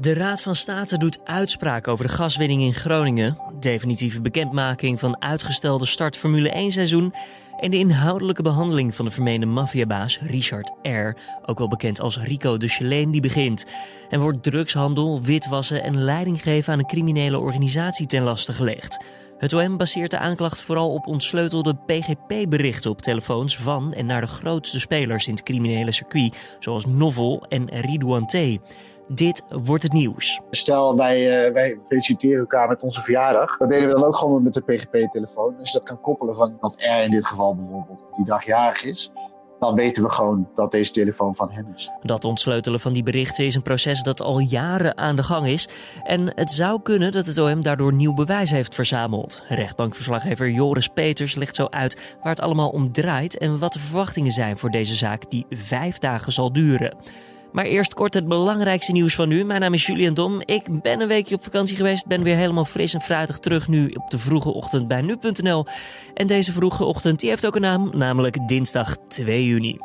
De 0.00 0.14
Raad 0.14 0.42
van 0.42 0.54
State 0.54 0.98
doet 0.98 1.18
uitspraak 1.24 1.88
over 1.88 2.06
de 2.06 2.12
gaswinning 2.12 2.62
in 2.62 2.74
Groningen, 2.74 3.38
definitieve 3.60 4.20
bekendmaking 4.20 5.00
van 5.00 5.22
uitgestelde 5.22 5.86
start 5.86 6.16
Formule 6.16 6.50
1 6.50 6.72
seizoen 6.72 7.14
en 7.60 7.70
de 7.70 7.78
inhoudelijke 7.78 8.42
behandeling 8.42 8.94
van 8.94 9.04
de 9.04 9.10
vermeende 9.10 9.46
maffiabaas 9.46 10.18
Richard 10.20 10.72
R., 10.82 11.16
ook 11.44 11.58
wel 11.58 11.68
bekend 11.68 12.00
als 12.00 12.18
Rico 12.18 12.56
de 12.56 12.68
Cheleen, 12.68 13.10
die 13.10 13.20
begint. 13.20 13.66
En 14.10 14.20
wordt 14.20 14.42
drugshandel, 14.42 15.22
witwassen 15.22 15.82
en 15.82 16.02
leiding 16.02 16.42
geven 16.42 16.72
aan 16.72 16.78
een 16.78 16.86
criminele 16.86 17.38
organisatie 17.38 18.06
ten 18.06 18.22
laste 18.22 18.52
gelegd. 18.52 19.04
Het 19.38 19.52
OM 19.52 19.76
baseert 19.76 20.10
de 20.10 20.18
aanklacht 20.18 20.62
vooral 20.62 20.92
op 20.92 21.06
ontsleutelde 21.06 21.74
PGP-berichten 21.86 22.90
op 22.90 23.02
telefoons 23.02 23.58
van 23.58 23.92
en 23.92 24.06
naar 24.06 24.20
de 24.20 24.26
grootste 24.26 24.80
spelers 24.80 25.26
in 25.26 25.32
het 25.32 25.42
criminele 25.42 25.92
circuit, 25.92 26.56
zoals 26.58 26.86
Novel 26.86 27.44
en 27.48 27.68
Ridouan 27.68 28.26
T. 28.26 28.36
Dit 29.08 29.44
wordt 29.48 29.82
het 29.82 29.92
nieuws. 29.92 30.40
Stel, 30.50 30.96
wij, 30.96 31.46
uh, 31.46 31.52
wij 31.52 31.78
feliciteren 31.86 32.38
elkaar 32.38 32.68
met 32.68 32.82
onze 32.82 33.02
verjaardag. 33.02 33.56
Dat 33.56 33.68
deden 33.68 33.88
we 33.88 33.94
dan 33.94 34.04
ook 34.04 34.16
gewoon 34.16 34.42
met 34.42 34.54
de 34.54 34.60
PGP-telefoon. 34.60 35.54
Dus 35.58 35.72
dat 35.72 35.82
kan 35.82 36.00
koppelen 36.00 36.36
van 36.36 36.56
dat 36.60 36.74
R 36.78 37.02
in 37.02 37.10
dit 37.10 37.26
geval 37.26 37.56
bijvoorbeeld 37.56 38.04
die 38.16 38.24
dag 38.24 38.44
jarig 38.44 38.84
is 38.84 39.12
dan 39.66 39.74
weten 39.74 40.02
we 40.02 40.10
gewoon 40.10 40.48
dat 40.54 40.70
deze 40.70 40.90
telefoon 40.90 41.34
van 41.34 41.50
hem 41.50 41.66
is. 41.74 41.90
Dat 42.02 42.24
ontsleutelen 42.24 42.80
van 42.80 42.92
die 42.92 43.02
berichten 43.02 43.44
is 43.44 43.54
een 43.54 43.62
proces 43.62 44.02
dat 44.02 44.22
al 44.22 44.38
jaren 44.38 44.98
aan 44.98 45.16
de 45.16 45.22
gang 45.22 45.46
is. 45.46 45.68
En 46.04 46.32
het 46.34 46.50
zou 46.50 46.82
kunnen 46.82 47.12
dat 47.12 47.26
het 47.26 47.38
OM 47.38 47.62
daardoor 47.62 47.92
nieuw 47.92 48.14
bewijs 48.14 48.50
heeft 48.50 48.74
verzameld. 48.74 49.42
Rechtbankverslaggever 49.48 50.50
Joris 50.50 50.88
Peters 50.88 51.34
legt 51.34 51.54
zo 51.56 51.66
uit 51.66 52.14
waar 52.22 52.32
het 52.32 52.40
allemaal 52.40 52.68
om 52.68 52.92
draait 52.92 53.38
en 53.38 53.58
wat 53.58 53.72
de 53.72 53.78
verwachtingen 53.78 54.32
zijn 54.32 54.58
voor 54.58 54.70
deze 54.70 54.94
zaak 54.94 55.30
die 55.30 55.46
vijf 55.50 55.98
dagen 55.98 56.32
zal 56.32 56.52
duren. 56.52 56.96
Maar 57.56 57.64
eerst 57.64 57.94
kort 57.94 58.14
het 58.14 58.28
belangrijkste 58.28 58.92
nieuws 58.92 59.14
van 59.14 59.28
nu. 59.28 59.44
Mijn 59.44 59.60
naam 59.60 59.74
is 59.74 59.86
Julian 59.86 60.14
Dom. 60.14 60.40
Ik 60.44 60.82
ben 60.82 61.00
een 61.00 61.08
weekje 61.08 61.34
op 61.34 61.44
vakantie 61.44 61.76
geweest. 61.76 62.06
Ben 62.06 62.22
weer 62.22 62.36
helemaal 62.36 62.64
fris 62.64 62.94
en 62.94 63.00
fruitig 63.00 63.38
terug 63.38 63.68
nu 63.68 63.88
op 63.88 64.10
de 64.10 64.18
vroege 64.18 64.48
ochtend 64.48 64.88
bij 64.88 65.02
nu.nl. 65.02 65.66
En 66.14 66.26
deze 66.26 66.52
vroege 66.52 66.84
ochtend 66.84 67.20
die 67.20 67.30
heeft 67.30 67.46
ook 67.46 67.54
een 67.54 67.60
naam, 67.60 67.90
namelijk 67.94 68.48
dinsdag 68.48 68.96
2 69.08 69.46
juni. 69.46 69.78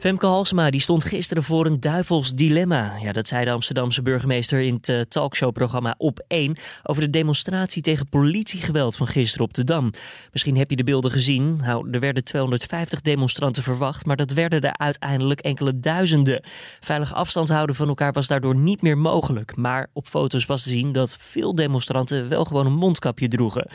Femke 0.00 0.26
Halsema 0.26 0.70
die 0.70 0.80
stond 0.80 1.04
gisteren 1.04 1.42
voor 1.42 1.66
een 1.66 1.80
duivels 1.80 2.32
dilemma. 2.32 2.92
Ja, 3.02 3.12
dat 3.12 3.28
zei 3.28 3.44
de 3.44 3.50
Amsterdamse 3.50 4.02
burgemeester 4.02 4.60
in 4.60 4.74
het 4.74 4.88
uh, 4.88 5.00
talkshowprogramma 5.00 5.94
Op 5.98 6.24
1 6.26 6.56
over 6.82 7.02
de 7.02 7.10
demonstratie 7.10 7.82
tegen 7.82 8.08
politiegeweld 8.08 8.96
van 8.96 9.06
gisteren 9.06 9.46
op 9.46 9.54
de 9.54 9.64
Dam. 9.64 9.90
Misschien 10.32 10.56
heb 10.56 10.70
je 10.70 10.76
de 10.76 10.84
beelden 10.84 11.10
gezien. 11.10 11.56
Nou, 11.56 11.90
er 11.90 12.00
werden 12.00 12.24
250 12.24 13.00
demonstranten 13.00 13.62
verwacht, 13.62 14.06
maar 14.06 14.16
dat 14.16 14.32
werden 14.32 14.60
er 14.60 14.76
uiteindelijk 14.76 15.40
enkele 15.40 15.78
duizenden. 15.78 16.44
Veilig 16.80 17.14
afstand 17.14 17.48
houden 17.48 17.76
van 17.76 17.88
elkaar 17.88 18.12
was 18.12 18.26
daardoor 18.26 18.56
niet 18.56 18.82
meer 18.82 18.98
mogelijk. 18.98 19.56
Maar 19.56 19.86
op 19.92 20.06
foto's 20.08 20.46
was 20.46 20.62
te 20.62 20.68
zien 20.68 20.92
dat 20.92 21.16
veel 21.18 21.54
demonstranten 21.54 22.28
wel 22.28 22.44
gewoon 22.44 22.66
een 22.66 22.72
mondkapje 22.72 23.28
droegen. 23.28 23.70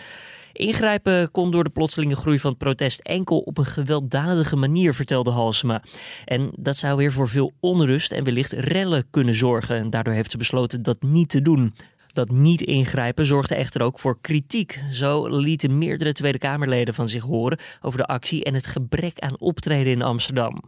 Ingrijpen 0.56 1.32
kon 1.32 1.52
door 1.52 1.64
de 1.64 1.70
plotselinge 1.70 2.16
groei 2.16 2.40
van 2.40 2.50
het 2.50 2.60
protest 2.60 3.00
enkel 3.00 3.40
op 3.40 3.58
een 3.58 3.66
gewelddadige 3.66 4.56
manier, 4.56 4.94
vertelde 4.94 5.32
Halsema. 5.32 5.84
En 6.26 6.52
dat 6.60 6.78
zou 6.78 6.98
weer 6.98 7.12
voor 7.12 7.30
veel 7.30 7.52
onrust 7.60 8.12
en 8.12 8.24
wellicht 8.24 8.52
rellen 8.52 9.10
kunnen 9.10 9.36
zorgen. 9.36 9.76
En 9.76 9.90
daardoor 9.90 10.14
heeft 10.14 10.32
ze 10.32 10.38
besloten 10.38 10.84
dat 10.84 11.02
niet 11.02 11.30
te 11.30 11.42
doen. 11.42 11.74
Dat 12.14 12.32
niet 12.32 12.62
ingrijpen 12.62 13.26
zorgde 13.26 13.56
echter 13.56 13.82
ook 13.82 14.00
voor 14.00 14.18
kritiek. 14.22 14.84
Zo 14.92 15.28
lieten 15.28 15.78
meerdere 15.78 16.14
Tweede 16.14 16.38
Kamerleden 16.38 16.94
van 16.94 17.10
zich 17.10 17.24
horen 17.24 17.60
over 17.82 17.98
de 17.98 18.06
actie 18.06 18.44
en 18.44 18.54
het 18.54 18.68
gebrek 18.68 19.20
aan 19.20 19.40
optreden 19.40 19.94
in 19.94 20.02
Amsterdam 20.02 20.64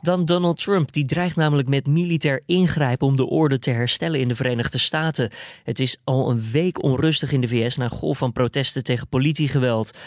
dan 0.00 0.24
Donald 0.24 0.60
Trump. 0.60 0.92
Die 0.92 1.04
dreigt 1.04 1.36
namelijk 1.36 1.68
met 1.68 1.86
militair 1.86 2.42
ingrijpen 2.46 3.06
om 3.06 3.16
de 3.16 3.26
orde 3.26 3.58
te 3.58 3.70
herstellen 3.70 4.20
in 4.20 4.28
de 4.28 4.36
Verenigde 4.36 4.78
Staten. 4.78 5.30
Het 5.64 5.80
is 5.80 6.00
al 6.04 6.30
een 6.30 6.50
week 6.52 6.82
onrustig 6.82 7.32
in 7.32 7.40
de 7.40 7.48
VS 7.48 7.76
na 7.76 7.88
golf 7.88 8.18
van 8.18 8.32
protesten 8.32 8.84
tegen 8.84 9.08
politiegeweld. 9.08 9.98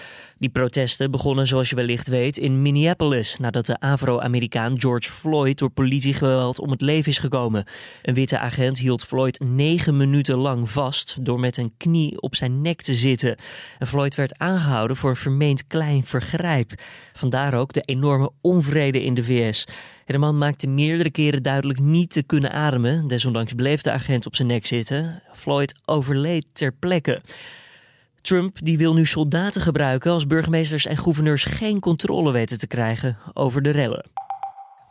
Die 0.41 0.49
protesten 0.49 1.11
begonnen, 1.11 1.47
zoals 1.47 1.69
je 1.69 1.75
wellicht 1.75 2.07
weet, 2.07 2.37
in 2.37 2.61
Minneapolis 2.61 3.37
nadat 3.37 3.65
de 3.65 3.79
Afro-Amerikaan 3.79 4.79
George 4.79 5.11
Floyd 5.11 5.57
door 5.57 5.69
politiegeweld 5.69 6.59
om 6.59 6.71
het 6.71 6.81
leven 6.81 7.11
is 7.11 7.17
gekomen. 7.17 7.65
Een 8.01 8.13
witte 8.13 8.39
agent 8.39 8.77
hield 8.77 9.03
Floyd 9.03 9.39
negen 9.39 9.97
minuten 9.97 10.37
lang 10.37 10.69
vast 10.69 11.25
door 11.25 11.39
met 11.39 11.57
een 11.57 11.73
knie 11.77 12.21
op 12.21 12.35
zijn 12.35 12.61
nek 12.61 12.81
te 12.81 12.95
zitten. 12.95 13.35
En 13.79 13.87
Floyd 13.87 14.15
werd 14.15 14.39
aangehouden 14.39 14.97
voor 14.97 15.09
een 15.09 15.15
vermeend 15.15 15.67
klein 15.67 16.05
vergrijp. 16.05 16.71
Vandaar 17.13 17.53
ook 17.53 17.73
de 17.73 17.81
enorme 17.81 18.31
onvrede 18.41 19.03
in 19.03 19.13
de 19.13 19.23
VS. 19.23 19.65
De 20.05 20.17
man 20.17 20.37
maakte 20.37 20.67
meerdere 20.67 21.11
keren 21.11 21.43
duidelijk 21.43 21.79
niet 21.79 22.11
te 22.11 22.23
kunnen 22.23 22.51
ademen. 22.51 23.07
Desondanks 23.07 23.53
bleef 23.53 23.81
de 23.81 23.91
agent 23.91 24.25
op 24.25 24.35
zijn 24.35 24.47
nek 24.47 24.65
zitten. 24.65 25.23
Floyd 25.33 25.75
overleed 25.85 26.45
ter 26.53 26.73
plekke. 26.73 27.21
Trump 28.21 28.57
die 28.63 28.77
wil 28.77 28.93
nu 28.93 29.05
soldaten 29.05 29.61
gebruiken 29.61 30.11
als 30.11 30.27
burgemeesters 30.27 30.85
en 30.85 30.97
gouverneurs 30.97 31.43
geen 31.43 31.79
controle 31.79 32.31
weten 32.31 32.59
te 32.59 32.67
krijgen 32.67 33.17
over 33.33 33.61
de 33.61 33.69
rellen. 33.69 34.09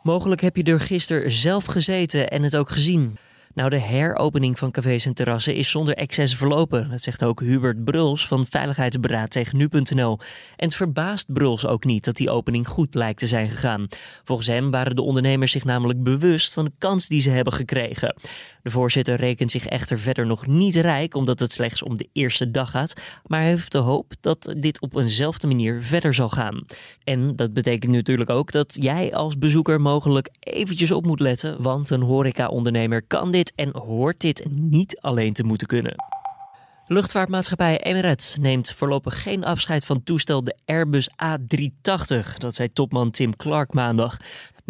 Mogelijk 0.03 0.41
heb 0.41 0.55
je 0.55 0.63
er 0.63 0.79
gisteren 0.79 1.31
zelf 1.31 1.65
gezeten 1.65 2.29
en 2.29 2.43
het 2.43 2.55
ook 2.55 2.69
gezien. 2.69 3.17
Nou, 3.53 3.69
de 3.69 3.79
heropening 3.79 4.59
van 4.59 4.71
cafés 4.71 5.05
en 5.05 5.13
terrassen 5.13 5.55
is 5.55 5.69
zonder 5.69 5.95
excess 5.95 6.35
verlopen. 6.35 6.89
Dat 6.89 7.01
zegt 7.01 7.23
ook 7.23 7.39
Hubert 7.39 7.83
Bruls 7.83 8.27
van 8.27 8.45
Veiligheidsberaad 8.49 9.29
tegen 9.29 9.57
nu.nl. 9.57 10.19
En 10.55 10.65
het 10.65 10.75
verbaast 10.75 11.33
Bruls 11.33 11.65
ook 11.65 11.83
niet 11.83 12.05
dat 12.05 12.15
die 12.15 12.29
opening 12.29 12.67
goed 12.67 12.95
lijkt 12.95 13.19
te 13.19 13.27
zijn 13.27 13.49
gegaan. 13.49 13.87
Volgens 14.23 14.47
hem 14.47 14.71
waren 14.71 14.95
de 14.95 15.01
ondernemers 15.01 15.51
zich 15.51 15.63
namelijk 15.63 16.03
bewust 16.03 16.53
van 16.53 16.65
de 16.65 16.71
kans 16.77 17.07
die 17.07 17.21
ze 17.21 17.29
hebben 17.29 17.53
gekregen. 17.53 18.15
De 18.63 18.69
voorzitter 18.69 19.15
rekent 19.15 19.51
zich 19.51 19.65
echter 19.65 19.99
verder 19.99 20.25
nog 20.25 20.47
niet 20.47 20.75
rijk, 20.75 21.15
omdat 21.15 21.39
het 21.39 21.53
slechts 21.53 21.83
om 21.83 21.97
de 21.97 22.09
eerste 22.13 22.51
dag 22.51 22.71
gaat. 22.71 22.93
Maar 23.25 23.39
hij 23.39 23.49
heeft 23.49 23.71
de 23.71 23.77
hoop 23.77 24.13
dat 24.21 24.55
dit 24.57 24.81
op 24.81 24.95
eenzelfde 24.95 25.47
manier 25.47 25.81
verder 25.81 26.13
zal 26.13 26.29
gaan. 26.29 26.65
En 27.03 27.35
dat 27.35 27.53
betekent 27.53 27.91
natuurlijk 27.91 28.29
ook 28.29 28.51
dat 28.51 28.77
jij 28.81 29.13
als 29.13 29.37
bezoeker 29.37 29.81
mogelijk 29.81 30.29
eventjes 30.39 30.91
op 30.91 31.05
moet 31.05 31.19
letten, 31.19 31.61
want 31.61 31.89
een 31.89 32.01
horeca-ondernemer 32.01 33.03
kan 33.07 33.31
dit 33.31 33.40
en 33.49 33.77
hoort 33.77 34.21
dit 34.21 34.45
niet 34.49 34.99
alleen 34.99 35.33
te 35.33 35.43
moeten 35.43 35.67
kunnen. 35.67 35.95
Luchtvaartmaatschappij 36.85 37.79
Emirates 37.79 38.37
neemt 38.37 38.71
voorlopig 38.71 39.21
geen 39.21 39.43
afscheid 39.43 39.85
van 39.85 40.03
toestel 40.03 40.43
de 40.43 40.57
Airbus 40.65 41.09
A380. 41.09 42.37
Dat 42.37 42.55
zei 42.55 42.73
topman 42.73 43.11
Tim 43.11 43.35
Clark 43.35 43.73
maandag. 43.73 44.17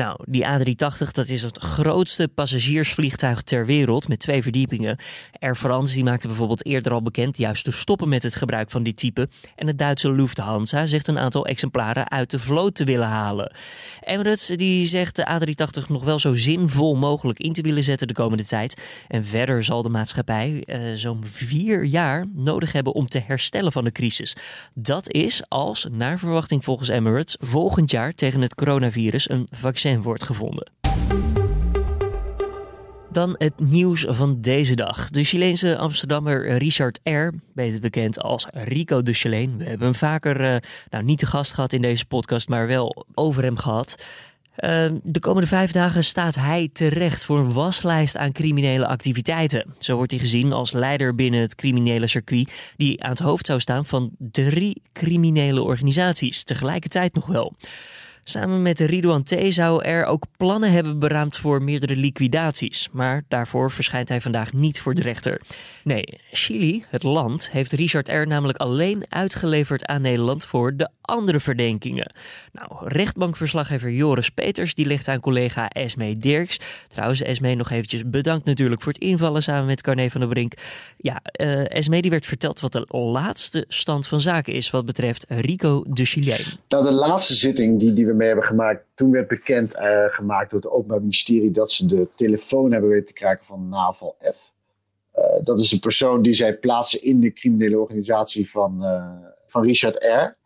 Nou, 0.01 0.17
die 0.25 0.45
A380 0.45 1.11
dat 1.11 1.29
is 1.29 1.43
het 1.43 1.57
grootste 1.57 2.27
passagiersvliegtuig 2.27 3.41
ter 3.41 3.65
wereld 3.65 4.07
met 4.07 4.19
twee 4.19 4.41
verdiepingen. 4.41 4.97
Air 5.39 5.55
France 5.55 5.93
die 5.93 6.03
maakte 6.03 6.27
bijvoorbeeld 6.27 6.65
eerder 6.65 6.91
al 6.91 7.01
bekend 7.01 7.37
juist 7.37 7.63
te 7.63 7.71
stoppen 7.71 8.09
met 8.09 8.23
het 8.23 8.35
gebruik 8.35 8.71
van 8.71 8.83
dit 8.83 8.97
type. 8.97 9.29
En 9.55 9.67
het 9.67 9.77
Duitse 9.77 10.11
Lufthansa 10.11 10.85
zegt 10.85 11.07
een 11.07 11.19
aantal 11.19 11.45
exemplaren 11.45 12.11
uit 12.11 12.31
de 12.31 12.39
vloot 12.39 12.75
te 12.75 12.83
willen 12.83 13.07
halen. 13.07 13.53
Emirates 13.99 14.45
die 14.45 14.87
zegt 14.87 15.15
de 15.15 15.27
A380 15.27 15.87
nog 15.87 16.03
wel 16.03 16.19
zo 16.19 16.33
zinvol 16.33 16.95
mogelijk 16.95 17.39
in 17.39 17.53
te 17.53 17.61
willen 17.61 17.83
zetten 17.83 18.07
de 18.07 18.13
komende 18.13 18.45
tijd. 18.45 18.81
En 19.07 19.25
verder 19.25 19.63
zal 19.63 19.83
de 19.83 19.89
maatschappij 19.89 20.63
uh, 20.65 20.79
zo'n 20.95 21.23
vier 21.31 21.83
jaar 21.83 22.25
nodig 22.33 22.71
hebben 22.71 22.93
om 22.93 23.07
te 23.07 23.21
herstellen 23.25 23.71
van 23.71 23.83
de 23.83 23.91
crisis. 23.91 24.35
Dat 24.73 25.11
is 25.11 25.43
als, 25.47 25.87
naar 25.91 26.19
verwachting 26.19 26.63
volgens 26.63 26.89
Emirates, 26.89 27.37
volgend 27.39 27.91
jaar 27.91 28.13
tegen 28.13 28.41
het 28.41 28.55
coronavirus 28.55 29.29
een 29.29 29.47
vaccin 29.55 29.89
wordt 29.99 30.23
gevonden. 30.23 30.71
Dan 33.11 33.35
het 33.37 33.59
nieuws 33.59 34.05
van 34.07 34.41
deze 34.41 34.75
dag. 34.75 35.09
De 35.09 35.23
Chileense 35.23 35.77
Amsterdammer 35.77 36.57
Richard 36.57 36.99
R., 37.03 37.29
beter 37.53 37.79
bekend 37.79 38.19
als 38.21 38.47
Rico 38.51 39.01
de 39.01 39.13
Chileen. 39.13 39.57
We 39.57 39.63
hebben 39.63 39.87
hem 39.87 39.95
vaker, 39.95 40.41
uh, 40.41 40.55
nou 40.89 41.03
niet 41.03 41.19
te 41.19 41.25
gast 41.25 41.53
gehad 41.53 41.73
in 41.73 41.81
deze 41.81 42.05
podcast, 42.05 42.49
maar 42.49 42.67
wel 42.67 43.05
over 43.13 43.43
hem 43.43 43.57
gehad. 43.57 44.05
Uh, 44.57 44.85
de 45.03 45.19
komende 45.19 45.47
vijf 45.47 45.71
dagen 45.71 46.03
staat 46.03 46.35
hij 46.35 46.69
terecht 46.73 47.25
voor 47.25 47.39
een 47.39 47.53
waslijst 47.53 48.17
aan 48.17 48.31
criminele 48.31 48.87
activiteiten. 48.87 49.73
Zo 49.79 49.95
wordt 49.95 50.11
hij 50.11 50.19
gezien 50.19 50.53
als 50.53 50.71
leider 50.71 51.15
binnen 51.15 51.41
het 51.41 51.55
criminele 51.55 52.07
circuit, 52.07 52.73
die 52.77 53.03
aan 53.03 53.09
het 53.09 53.19
hoofd 53.19 53.45
zou 53.45 53.59
staan 53.59 53.85
van 53.85 54.11
drie 54.17 54.81
criminele 54.93 55.61
organisaties, 55.61 56.43
tegelijkertijd 56.43 57.13
nog 57.13 57.25
wel. 57.25 57.55
Samen 58.23 58.61
met 58.61 58.79
Ridouan 58.79 59.23
T. 59.23 59.35
zou 59.49 59.83
er 59.83 60.05
ook 60.05 60.23
plannen 60.37 60.71
hebben 60.71 60.99
beraamd 60.99 61.37
voor 61.37 61.63
meerdere 61.63 61.95
liquidaties. 61.95 62.89
Maar 62.91 63.23
daarvoor 63.27 63.71
verschijnt 63.71 64.09
hij 64.09 64.21
vandaag 64.21 64.53
niet 64.53 64.81
voor 64.81 64.93
de 64.93 65.01
rechter. 65.01 65.41
Nee, 65.83 66.03
Chili, 66.31 66.83
het 66.87 67.03
land, 67.03 67.51
heeft 67.51 67.73
Richard 67.73 68.07
R. 68.07 68.27
namelijk 68.27 68.57
alleen 68.57 69.05
uitgeleverd 69.09 69.85
aan 69.85 70.01
Nederland 70.01 70.45
voor 70.45 70.75
de 70.75 70.89
andere 71.01 71.39
verdenkingen. 71.39 72.11
Nou, 72.51 72.89
rechtbankverslaggever 72.89 73.91
Joris 73.91 74.29
Peters 74.29 74.75
die 74.75 74.85
ligt 74.85 75.07
aan 75.07 75.19
collega 75.19 75.69
Esme 75.69 76.17
Dirks. 76.17 76.59
Trouwens, 76.87 77.21
Esme 77.21 77.55
nog 77.55 77.69
eventjes 77.69 78.01
bedankt 78.05 78.45
natuurlijk 78.45 78.81
voor 78.81 78.93
het 78.93 79.01
invallen 79.01 79.43
samen 79.43 79.65
met 79.65 79.81
Carne 79.81 80.11
van 80.11 80.21
der 80.21 80.29
Brink. 80.29 80.53
Ja, 80.97 81.21
uh, 81.41 81.75
Esme 81.75 82.01
die 82.01 82.11
werd 82.11 82.25
verteld 82.25 82.59
wat 82.59 82.71
de 82.71 82.85
laatste 82.89 83.65
stand 83.67 84.07
van 84.07 84.21
zaken 84.21 84.53
is 84.53 84.69
wat 84.69 84.85
betreft 84.85 85.25
Rico 85.27 85.83
de 85.87 86.05
Chileen. 86.05 86.45
Nou, 86.67 86.83
de 86.83 86.91
laatste 86.91 87.35
zitting 87.35 87.79
die, 87.79 87.93
die 87.93 88.05
mee 88.15 88.27
hebben 88.27 88.45
gemaakt. 88.45 88.85
Toen 88.93 89.11
werd 89.11 89.27
bekend 89.27 89.77
uh, 89.79 90.05
gemaakt 90.05 90.51
door 90.51 90.59
het 90.59 90.69
Openbaar 90.69 90.99
Ministerie 90.99 91.51
dat 91.51 91.71
ze 91.71 91.85
de 91.85 92.07
telefoon 92.15 92.71
hebben 92.71 92.89
weten 92.89 93.05
te 93.05 93.13
krijgen 93.13 93.45
van 93.45 93.69
Naval 93.69 94.15
F. 94.35 94.51
Uh, 95.17 95.23
dat 95.43 95.59
is 95.59 95.71
een 95.71 95.79
persoon 95.79 96.21
die 96.21 96.33
zij 96.33 96.57
plaatsen 96.57 97.03
in 97.03 97.19
de 97.19 97.33
criminele 97.33 97.79
organisatie 97.79 98.49
van, 98.49 98.77
uh, 98.81 99.25
van 99.47 99.63
Richard 99.63 99.95
R. 99.95 100.39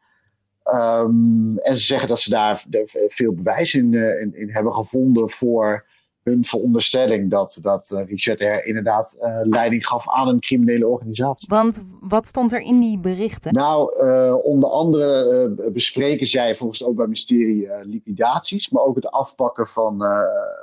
Um, 0.75 1.57
en 1.57 1.77
ze 1.77 1.83
zeggen 1.83 2.07
dat 2.07 2.19
ze 2.19 2.29
daar 2.29 2.65
veel 3.07 3.33
bewijs 3.33 3.73
in, 3.73 3.93
in 4.35 4.49
hebben 4.49 4.73
gevonden 4.73 5.29
voor 5.29 5.85
hun 6.25 6.45
veronderstelling 6.45 7.29
dat, 7.29 7.57
dat 7.61 7.91
uh, 7.93 8.05
Richard 8.05 8.39
R. 8.39 8.65
inderdaad 8.65 9.17
uh, 9.21 9.39
leiding 9.43 9.87
gaf 9.87 10.09
aan 10.09 10.27
een 10.27 10.39
criminele 10.39 10.87
organisatie. 10.87 11.47
Want 11.49 11.83
wat 11.99 12.27
stond 12.27 12.53
er 12.53 12.61
in 12.61 12.79
die 12.79 12.99
berichten? 12.99 13.53
Nou, 13.53 14.05
uh, 14.05 14.35
onder 14.43 14.69
andere 14.69 15.71
bespreken 15.71 16.27
zij 16.27 16.55
volgens 16.55 16.79
het 16.79 16.87
Openbaar 16.87 17.07
Ministerie 17.07 17.69
liquidaties, 17.83 18.69
maar 18.69 18.83
ook 18.83 18.95
het 18.95 19.11
afpakken 19.11 19.67
van, 19.67 20.03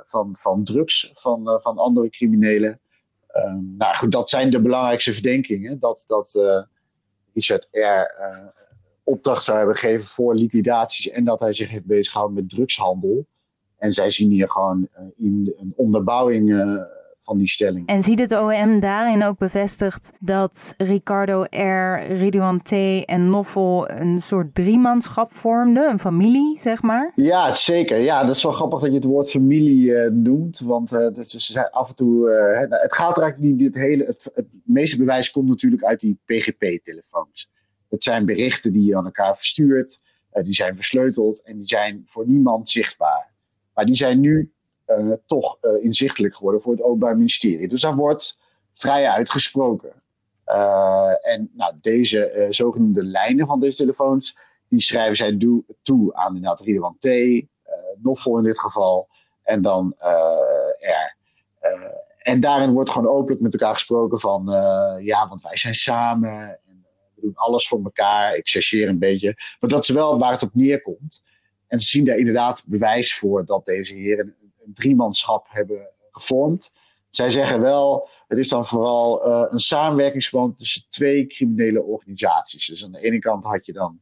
van, 0.03 0.35
van 0.35 0.63
drugs 0.63 1.11
van, 1.13 1.59
van 1.61 1.77
andere 1.77 2.09
criminelen. 2.09 2.79
Ehm, 3.27 3.75
nou 3.77 3.95
goed, 3.95 4.11
dat 4.11 4.29
zijn 4.29 4.49
de 4.49 4.61
belangrijkste 4.61 5.13
verdenkingen. 5.13 5.79
Dat, 5.79 6.03
dat 6.07 6.39
Richard 7.33 7.67
R. 7.71 8.13
opdracht 9.03 9.43
zou 9.43 9.57
hebben 9.57 9.75
gegeven 9.75 10.07
voor 10.07 10.35
liquidaties 10.35 11.09
en 11.09 11.23
dat 11.23 11.39
hij 11.39 11.53
zich 11.53 11.69
heeft 11.69 11.85
bezighouden 11.85 12.35
met 12.35 12.49
drugshandel. 12.49 13.25
En 13.83 13.93
zij 13.93 14.09
zien 14.09 14.29
hier 14.29 14.49
gewoon 14.49 14.87
uh, 14.99 15.05
in 15.17 15.53
een 15.57 15.73
onderbouwing 15.75 16.49
uh, 16.49 16.81
van 17.17 17.37
die 17.37 17.47
stelling. 17.47 17.87
En 17.87 18.01
ziet 18.01 18.19
het 18.19 18.31
OM 18.31 18.79
daarin 18.79 19.23
ook 19.23 19.37
bevestigd 19.37 20.11
dat 20.19 20.73
Ricardo 20.77 21.43
R., 21.43 22.03
Ridouan 22.07 22.61
T. 22.61 22.71
en 23.05 23.29
Noffel 23.29 23.89
een 23.89 24.21
soort 24.21 24.55
driemanschap 24.55 25.33
vormden? 25.33 25.89
Een 25.89 25.99
familie, 25.99 26.59
zeg 26.59 26.81
maar? 26.81 27.11
Ja, 27.15 27.53
zeker. 27.53 27.97
Ja, 27.97 28.23
dat 28.23 28.35
is 28.35 28.43
wel 28.43 28.51
grappig 28.51 28.79
dat 28.79 28.89
je 28.89 28.95
het 28.95 29.03
woord 29.03 29.29
familie 29.29 29.85
uh, 29.85 30.11
noemt. 30.11 30.59
Want 30.59 30.89
dus, 30.89 31.29
ze 31.29 31.51
zijn 31.51 31.69
af 31.69 31.89
en 31.89 31.95
toe... 31.95 32.29
Nou, 32.69 32.81
het 32.81 32.93
gaat 32.93 33.17
er 33.17 33.23
eigenlijk 33.23 33.53
niet... 33.53 33.61
Het, 33.73 33.83
hele, 33.83 34.03
het, 34.03 34.31
het 34.33 34.47
meeste 34.63 34.97
bewijs 34.97 35.31
komt 35.31 35.47
natuurlijk 35.47 35.83
uit 35.83 35.99
die 35.99 36.19
PGP-telefoons. 36.25 37.49
Het 37.89 38.03
zijn 38.03 38.25
berichten 38.25 38.73
die 38.73 38.85
je 38.85 38.97
aan 38.97 39.05
elkaar 39.05 39.37
verstuurt. 39.37 40.01
die 40.43 40.53
zijn 40.53 40.75
versleuteld 40.75 41.43
en 41.43 41.57
die 41.57 41.67
zijn 41.67 42.01
voor 42.05 42.27
niemand 42.27 42.69
zichtbaar. 42.69 43.32
Maar 43.73 43.85
die 43.85 43.95
zijn 43.95 44.19
nu 44.19 44.53
uh, 44.87 45.11
toch 45.25 45.57
uh, 45.61 45.83
inzichtelijk 45.83 46.35
geworden 46.35 46.61
voor 46.61 46.71
het 46.71 46.81
Openbaar 46.81 47.15
Ministerie. 47.15 47.67
Dus 47.67 47.81
daar 47.81 47.95
wordt 47.95 48.39
vrij 48.73 49.09
uitgesproken. 49.09 50.01
Uh, 50.47 51.11
en 51.21 51.51
nou, 51.53 51.73
deze 51.81 52.47
zogenoemde 52.49 53.03
lijnen 53.03 53.47
van 53.47 53.59
deze 53.59 53.77
telefoons, 53.77 54.37
die 54.67 54.81
schrijven 54.81 55.15
zij 55.15 55.37
toe 55.81 56.13
aan 56.13 56.35
inderdaad 56.35 56.61
Ridwan 56.61 56.97
T, 56.97 57.07
Noffel 58.01 58.37
in 58.37 58.43
dit 58.43 58.59
geval, 58.59 59.07
en 59.43 59.61
dan 59.61 59.95
R. 59.99 61.15
en 62.17 62.39
daarin 62.39 62.71
wordt 62.71 62.89
gewoon 62.89 63.13
openlijk 63.13 63.41
met 63.41 63.53
elkaar 63.53 63.73
gesproken 63.73 64.19
van, 64.19 64.45
ja, 65.01 65.27
want 65.27 65.41
wij 65.41 65.57
zijn 65.57 65.73
samen 65.73 66.59
en 66.63 66.85
we 67.15 67.21
doen 67.21 67.35
alles 67.35 67.67
voor 67.67 67.83
elkaar. 67.83 68.35
Ik 68.35 68.47
chargeer 68.47 68.87
een 68.87 68.99
beetje. 68.99 69.33
Maar 69.59 69.69
dat 69.69 69.81
is 69.81 69.89
wel 69.89 70.19
waar 70.19 70.31
het 70.31 70.43
op 70.43 70.55
neerkomt. 70.55 71.23
En 71.73 71.79
ze 71.79 71.87
zien 71.87 72.05
daar 72.05 72.17
inderdaad 72.17 72.63
bewijs 72.65 73.15
voor 73.15 73.45
dat 73.45 73.65
deze 73.65 73.95
heren 73.95 74.35
een 74.65 74.73
driemanschap 74.73 75.45
hebben 75.49 75.89
gevormd. 76.09 76.71
Zij 77.09 77.29
zeggen 77.29 77.61
wel, 77.61 78.09
het 78.27 78.37
is 78.37 78.47
dan 78.47 78.65
vooral 78.65 79.27
uh, 79.27 79.45
een 79.49 79.59
samenwerkingsverband 79.59 80.57
tussen 80.57 80.85
twee 80.89 81.27
criminele 81.27 81.81
organisaties. 81.81 82.67
Dus 82.67 82.85
aan 82.85 82.91
de 82.91 82.99
ene 82.99 83.19
kant 83.19 83.43
had 83.43 83.65
je 83.65 83.73
dan 83.73 83.99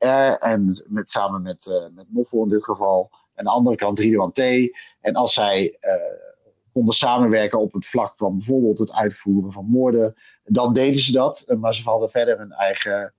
uh, 0.00 0.32
R 0.32 0.38
en 0.38 0.84
met, 0.88 1.10
samen 1.10 1.42
met, 1.42 1.66
uh, 1.66 1.94
met 1.94 2.06
Moffel 2.08 2.42
in 2.42 2.48
dit 2.48 2.64
geval. 2.64 3.10
En 3.10 3.38
aan 3.38 3.44
de 3.44 3.50
andere 3.50 3.76
kant 3.76 3.98
Ridwan 3.98 4.32
T. 4.32 4.40
En 5.00 5.14
als 5.14 5.34
zij 5.34 5.78
konden 6.72 6.94
samenwerken 6.94 7.58
op 7.58 7.72
het 7.72 7.86
vlak 7.86 8.12
van 8.16 8.36
bijvoorbeeld 8.36 8.78
het 8.78 8.92
uitvoeren 8.92 9.52
van 9.52 9.66
moorden, 9.66 10.14
dan 10.44 10.72
deden 10.72 11.00
ze 11.00 11.12
dat. 11.12 11.44
maar 11.58 11.74
ze 11.74 11.82
hadden 11.82 12.10
verder 12.10 12.38
hun 12.38 12.52
eigen. 12.52 13.14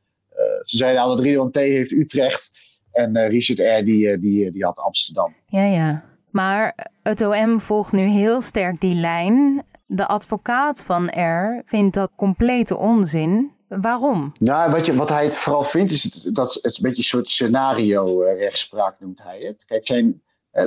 ze 0.64 0.78
zeiden 0.78 1.02
al 1.02 1.16
dat 1.16 1.20
Ridwan 1.20 1.52
T. 1.52 1.56
heeft 1.56 1.92
Utrecht 1.92 2.72
en 2.94 3.18
uh, 3.18 3.30
Richard 3.30 3.60
R. 3.60 3.86
Die, 3.86 4.08
uh, 4.08 4.22
die, 4.22 4.52
die 4.52 4.64
had 4.66 4.80
Amsterdam. 4.80 5.34
Ja, 5.48 5.64
ja. 5.64 6.04
Maar 6.30 6.90
het 7.04 7.22
OM 7.22 7.62
volgt 7.62 7.92
nu 7.92 8.02
heel 8.02 8.42
sterk 8.42 8.82
die 8.82 8.96
lijn. 8.96 9.64
De 9.86 10.08
advocaat 10.08 10.84
van 10.84 11.08
R. 11.08 11.62
vindt 11.66 11.94
dat 11.94 12.12
complete 12.16 12.78
onzin. 12.78 13.52
Waarom? 13.68 14.34
Nou, 14.40 14.72
wat, 14.72 14.86
je, 14.86 14.94
wat 14.96 15.10
hij 15.10 15.24
het 15.24 15.36
vooral 15.36 15.64
vindt, 15.64 15.92
is 15.92 16.04
het, 16.04 16.36
dat 16.36 16.54
het 16.54 16.78
een 16.78 16.84
beetje 16.84 16.98
een 16.98 17.04
soort 17.04 17.30
scenario-rechtspraak 17.30 19.00
noemt 19.00 19.24
hij 19.24 19.40
het. 19.40 19.66
Kijk, 19.66 19.88
zijn, 19.88 20.22
eh, 20.52 20.66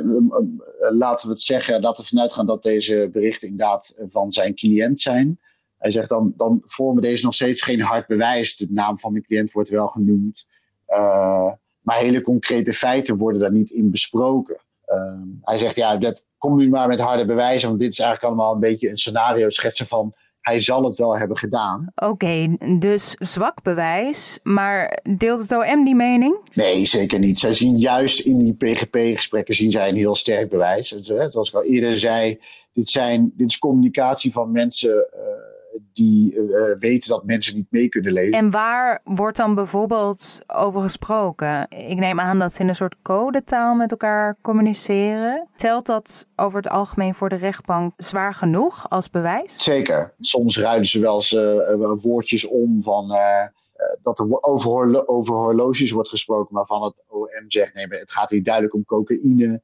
laten 0.90 1.26
we 1.26 1.32
het 1.32 1.42
zeggen, 1.42 1.82
dat 1.82 1.96
we 1.96 2.04
vanuit 2.04 2.32
gaan 2.32 2.46
dat 2.46 2.62
deze 2.62 3.08
berichten 3.12 3.48
inderdaad 3.48 3.94
van 4.06 4.32
zijn 4.32 4.54
cliënt 4.54 5.00
zijn. 5.00 5.40
Hij 5.78 5.90
zegt 5.90 6.08
dan, 6.08 6.32
dan 6.36 6.62
vormen 6.64 7.02
deze 7.02 7.24
nog 7.24 7.34
steeds 7.34 7.62
geen 7.62 7.80
hard 7.80 8.06
bewijs. 8.06 8.56
De 8.56 8.66
naam 8.70 8.98
van 8.98 9.12
mijn 9.12 9.24
cliënt 9.24 9.52
wordt 9.52 9.68
wel 9.68 9.86
genoemd. 9.86 10.46
Uh, 10.88 11.52
maar 11.86 11.98
hele 11.98 12.20
concrete 12.20 12.72
feiten 12.72 13.16
worden 13.16 13.40
daar 13.40 13.52
niet 13.52 13.70
in 13.70 13.90
besproken. 13.90 14.56
Uh, 14.86 15.22
hij 15.42 15.56
zegt, 15.56 15.76
ja, 15.76 15.96
dat 15.96 16.26
kom 16.38 16.56
nu 16.56 16.68
maar 16.68 16.88
met 16.88 17.00
harde 17.00 17.26
bewijzen, 17.26 17.68
want 17.68 17.80
dit 17.80 17.92
is 17.92 17.98
eigenlijk 17.98 18.32
allemaal 18.32 18.54
een 18.54 18.60
beetje 18.60 18.90
een 18.90 18.96
scenario 18.96 19.50
schetsen 19.50 19.86
van 19.86 20.14
hij 20.40 20.60
zal 20.60 20.84
het 20.84 20.98
wel 20.98 21.18
hebben 21.18 21.36
gedaan. 21.36 21.92
Oké, 21.94 22.10
okay, 22.10 22.56
dus 22.78 23.14
zwak 23.18 23.62
bewijs, 23.62 24.38
maar 24.42 24.98
deelt 25.16 25.38
het 25.38 25.52
OM 25.52 25.84
die 25.84 25.94
mening? 25.94 26.38
Nee, 26.52 26.86
zeker 26.86 27.18
niet. 27.18 27.38
Zij 27.38 27.54
zien 27.54 27.76
juist 27.76 28.20
in 28.20 28.38
die 28.38 28.54
PGP-gesprekken 28.54 29.54
zien 29.54 29.70
zij 29.70 29.88
een 29.88 29.96
heel 29.96 30.14
sterk 30.14 30.48
bewijs. 30.48 30.88
Zoals 31.00 31.48
ik 31.48 31.54
al 31.54 31.64
eerder 31.64 31.98
zei, 31.98 32.40
dit, 32.72 32.88
zijn, 32.88 33.32
dit 33.36 33.50
is 33.50 33.58
communicatie 33.58 34.32
van 34.32 34.52
mensen 34.52 35.06
uh, 35.14 35.20
die 35.92 36.34
uh, 36.34 36.76
weten 36.78 37.08
dat 37.08 37.24
mensen 37.24 37.54
niet 37.54 37.70
mee 37.70 37.88
kunnen 37.88 38.12
lezen. 38.12 38.38
En 38.38 38.50
waar 38.50 39.00
wordt 39.04 39.36
dan 39.36 39.54
bijvoorbeeld 39.54 40.40
over 40.46 40.80
gesproken? 40.80 41.70
Ik 41.70 41.98
neem 41.98 42.20
aan 42.20 42.38
dat 42.38 42.54
ze 42.54 42.62
in 42.62 42.68
een 42.68 42.74
soort 42.74 42.96
codetaal 43.02 43.74
met 43.74 43.90
elkaar 43.90 44.36
communiceren. 44.42 45.48
Telt 45.56 45.86
dat 45.86 46.26
over 46.36 46.58
het 46.58 46.68
algemeen 46.68 47.14
voor 47.14 47.28
de 47.28 47.36
rechtbank 47.36 47.92
zwaar 47.96 48.34
genoeg 48.34 48.90
als 48.90 49.10
bewijs? 49.10 49.64
Zeker. 49.64 50.14
Soms 50.20 50.58
ruilen 50.58 50.86
ze 50.86 51.00
wel 51.00 51.16
eens 51.16 51.32
uh, 51.32 51.92
woordjes 52.02 52.46
om 52.46 52.82
van. 52.82 53.14
Dat 54.02 54.18
er 54.18 54.42
over, 54.42 54.70
horlo 54.70 55.04
over, 55.06 55.34
horloges 55.34 55.90
wordt 55.90 56.08
gesproken, 56.08 56.54
waarvan 56.54 56.82
het 56.82 57.04
OM 57.08 57.44
zegt: 57.48 57.74
nee, 57.74 57.86
het 57.88 58.12
gaat 58.12 58.30
hier 58.30 58.42
duidelijk 58.42 58.74
om 58.74 58.84
cocaïne. 58.84 59.62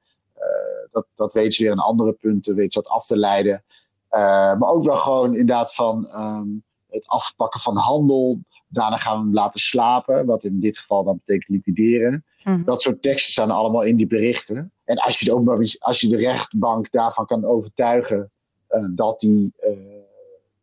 dat, 0.91 1.07
dat 1.15 1.33
weten 1.33 1.53
ze 1.53 1.63
weer 1.63 1.73
aan 1.73 1.79
andere 1.79 2.13
punten, 2.13 2.55
weten 2.55 2.73
ze 2.73 2.81
dat 2.83 2.93
af 2.93 3.07
te 3.07 3.17
leiden. 3.17 3.65
Uh, 4.15 4.59
maar 4.59 4.71
ook 4.71 4.85
wel 4.85 4.97
gewoon 4.97 5.31
inderdaad 5.31 5.75
van 5.75 6.09
um, 6.17 6.63
het 6.91 7.09
afpakken 7.09 7.61
van 7.61 7.77
handel. 7.77 8.39
Daarna 8.69 8.97
gaan 8.97 9.19
we 9.19 9.25
hem 9.25 9.35
laten 9.35 9.61
slapen, 9.61 10.27
wat 10.27 10.45
in 10.45 10.61
dit 10.61 10.79
geval 10.79 11.05
dan 11.05 11.21
betekent 11.25 11.49
liquideren. 11.49 12.25
Mm. 12.45 12.65
Dat 12.65 12.83
soort 12.83 13.03
teksten 13.03 13.33
staan 13.33 13.51
allemaal 13.51 13.83
in 13.83 13.97
die 13.97 14.07
berichten. 14.07 14.73
En 14.85 14.99
als 14.99 15.19
je 15.19 15.25
de, 15.25 15.77
als 15.79 16.01
je 16.01 16.09
de 16.09 16.17
rechtbank 16.17 16.91
daarvan 16.91 17.27
kan 17.27 17.45
overtuigen 17.45 18.31
uh, 18.71 18.85
dat, 18.91 19.21
die, 19.21 19.53
uh, 19.65 19.71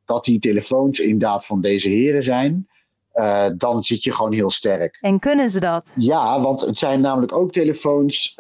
dat 0.06 0.24
die 0.24 0.40
telefoons 0.40 1.00
inderdaad 1.00 1.46
van 1.46 1.62
deze 1.62 1.90
heren 1.90 2.24
zijn, 2.24 2.68
uh, 3.16 3.46
dan 3.58 3.84
zit 3.84 4.04
je 4.04 4.14
gewoon 4.14 4.34
heel 4.34 4.50
sterk. 4.50 4.98
En 5.02 5.20
kunnen 5.20 5.50
ze 5.50 5.60
dat? 5.60 5.94
Ja, 5.96 6.42
want 6.42 6.62
het 6.62 6.78
zijn 6.78 7.02
namelijk 7.02 7.34
ook 7.34 7.52
telefoons 7.52 8.36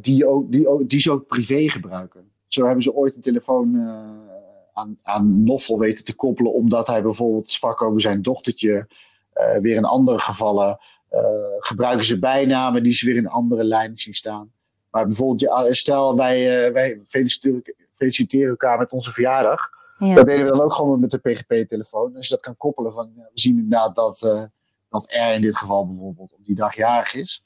die, 0.00 0.26
ook, 0.26 0.52
die, 0.52 0.86
die 0.86 1.00
ze 1.00 1.10
ook 1.10 1.26
privé 1.26 1.68
gebruiken. 1.68 2.30
Zo 2.48 2.64
hebben 2.64 2.82
ze 2.82 2.94
ooit 2.94 3.14
een 3.14 3.20
telefoon 3.20 3.74
aan, 4.74 4.98
aan 5.02 5.44
Noffel 5.44 5.78
weten 5.78 6.04
te 6.04 6.14
koppelen, 6.14 6.52
omdat 6.52 6.86
hij 6.86 7.02
bijvoorbeeld 7.02 7.50
sprak 7.50 7.82
over 7.82 8.00
zijn 8.00 8.22
dochtertje. 8.22 8.88
Uh, 9.34 9.58
weer 9.58 9.76
in 9.76 9.84
andere 9.84 10.18
gevallen 10.18 10.78
uh, 11.12 11.20
gebruiken 11.58 12.04
ze 12.04 12.18
bijnamen 12.18 12.82
die 12.82 12.94
ze 12.94 13.06
weer 13.06 13.16
in 13.16 13.28
andere 13.28 13.64
lijnen 13.64 13.96
zien 13.96 14.14
staan. 14.14 14.52
Maar 14.90 15.06
bijvoorbeeld, 15.06 15.76
stel 15.76 16.16
wij, 16.16 16.66
uh, 16.66 16.72
wij 16.72 17.00
feliciteren, 17.04 17.62
feliciteren, 17.92 18.48
elkaar 18.48 18.78
met 18.78 18.92
onze 18.92 19.12
verjaardag. 19.12 19.68
Ja. 19.98 20.14
Dat 20.14 20.26
deden 20.26 20.44
we 20.44 20.50
dan 20.50 20.60
ook 20.60 20.72
gewoon 20.72 21.00
met 21.00 21.10
de 21.10 21.18
PGP-telefoon. 21.18 22.12
Dus 22.12 22.28
je 22.28 22.34
dat 22.34 22.44
kan 22.44 22.56
koppelen 22.56 22.92
van, 22.92 23.12
we 23.14 23.30
zien 23.34 23.56
inderdaad 23.56 23.94
dat, 23.94 24.50
dat 24.88 25.06
R 25.08 25.34
in 25.34 25.40
dit 25.40 25.56
geval 25.56 25.86
bijvoorbeeld 25.86 26.32
op 26.32 26.44
die 26.44 26.54
dag 26.54 26.76
jarig 26.76 27.14
is 27.14 27.42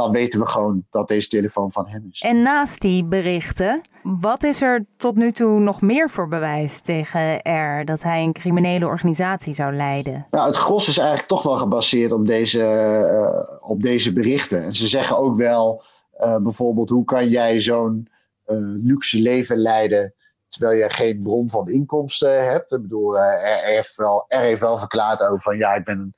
dan 0.00 0.12
weten 0.12 0.40
we 0.40 0.46
gewoon 0.46 0.84
dat 0.90 1.08
deze 1.08 1.28
telefoon 1.28 1.72
van 1.72 1.88
hem 1.88 2.06
is. 2.10 2.20
En 2.20 2.42
naast 2.42 2.80
die 2.80 3.04
berichten, 3.04 3.82
wat 4.02 4.42
is 4.42 4.62
er 4.62 4.86
tot 4.96 5.16
nu 5.16 5.32
toe 5.32 5.60
nog 5.60 5.80
meer 5.80 6.10
voor 6.10 6.28
bewijs 6.28 6.80
tegen 6.80 7.34
R 7.36 7.84
dat 7.84 8.02
hij 8.02 8.22
een 8.22 8.32
criminele 8.32 8.86
organisatie 8.86 9.54
zou 9.54 9.74
leiden? 9.74 10.26
Nou, 10.30 10.46
het 10.46 10.56
gros 10.56 10.88
is 10.88 10.98
eigenlijk 10.98 11.28
toch 11.28 11.42
wel 11.42 11.56
gebaseerd 11.56 12.12
op 12.12 12.26
deze, 12.26 12.60
uh, 12.60 13.68
op 13.70 13.82
deze 13.82 14.12
berichten. 14.12 14.62
En 14.62 14.74
ze 14.74 14.86
zeggen 14.86 15.18
ook 15.18 15.36
wel, 15.36 15.84
uh, 16.20 16.36
bijvoorbeeld, 16.36 16.90
hoe 16.90 17.04
kan 17.04 17.28
jij 17.28 17.58
zo'n 17.58 18.08
uh, 18.46 18.56
luxe 18.60 19.20
leven 19.20 19.56
leiden 19.56 20.14
terwijl 20.48 20.78
je 20.78 20.90
geen 20.90 21.22
bron 21.22 21.50
van 21.50 21.68
inkomsten 21.68 22.50
hebt? 22.50 22.72
Ik 22.72 22.82
bedoel, 22.82 23.16
R, 23.16 23.60
heeft 23.62 23.96
wel, 23.96 24.24
R 24.28 24.36
heeft 24.36 24.60
wel 24.60 24.78
verklaard 24.78 25.22
over 25.22 25.40
van 25.40 25.56
ja, 25.56 25.74
ik 25.74 25.84
ben 25.84 25.98
een, 25.98 26.14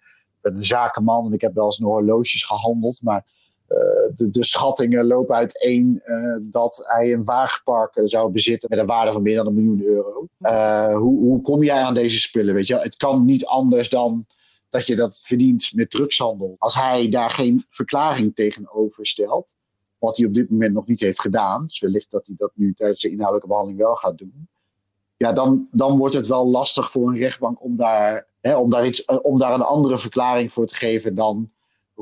een 0.55 0.65
zakenman 0.65 1.27
en 1.27 1.33
ik 1.33 1.41
heb 1.41 1.55
wel 1.55 1.65
eens 1.65 1.79
een 1.79 1.87
horloges 1.87 2.45
gehandeld, 2.45 3.03
maar 3.03 3.25
de, 4.17 4.31
de, 4.31 4.45
schattingen 4.45 5.07
lopen 5.07 5.35
uiteen 5.35 6.03
uh, 6.07 6.37
dat 6.41 6.83
hij 6.87 7.13
een 7.13 7.25
wagenpark 7.25 8.01
zou 8.05 8.33
bezitten 8.33 8.69
met 8.71 8.79
een 8.79 8.87
waarde 8.87 9.13
van 9.13 9.23
meer 9.23 9.37
dan 9.37 9.47
een 9.47 9.55
miljoen 9.55 9.83
euro. 9.83 10.29
hoe, 10.99 11.19
hoe 11.19 11.43
kom 11.43 11.65
jij 11.65 11.83
aan 11.83 11.95
deze 11.95 12.21
spullen? 12.21 12.55
Weet 12.55 12.67
je? 12.67 12.77
Het 12.77 12.97
kan 12.97 13.25
niet 13.25 13.47
anders 13.47 13.89
dan 13.89 14.27
dat 14.73 14.87
je 14.87 14.97
dat 14.97 15.19
verdient 15.19 15.71
met 15.75 15.91
drugshandel. 15.91 16.57
Als 16.59 16.75
hij 16.75 17.09
daar 17.09 17.31
geen 17.31 17.65
verklaring 17.71 18.35
tegenover 18.35 19.07
stelt, 19.07 19.55
wat 19.99 20.17
hij 20.17 20.27
op 20.27 20.35
dit 20.35 20.51
moment 20.51 20.75
nog 20.75 20.87
niet 20.87 21.01
heeft 21.01 21.21
gedaan, 21.21 21.67
dus 21.67 21.81
wellicht 21.81 22.11
dat 22.11 22.27
hij 22.27 22.37
dat 22.39 22.53
nu 22.55 22.75
tijdens 22.75 23.01
de 23.01 23.11
inhoudelijke 23.11 23.49
behandeling 23.49 23.83
wel 23.83 23.97
gaat 23.97 24.19
doen, 24.19 24.49
ja, 25.17 25.33
dan, 25.33 25.69
dan 25.71 25.97
wordt 25.97 26.15
het 26.15 26.27
wel 26.27 26.51
lastig 26.51 26.91
voor 26.91 27.09
een 27.09 27.19
rechtbank 27.19 27.65
om 27.65 27.77
daar, 27.77 28.27
hè, 28.41 28.57
om, 28.57 28.71
daar 28.71 28.87
iets, 28.87 29.05
om 29.05 29.39
daar 29.39 29.55
een 29.55 29.63
andere 29.63 29.99
verklaring 29.99 30.53
voor 30.53 30.67
te 30.67 30.75
geven 30.75 31.15
dan 31.15 31.51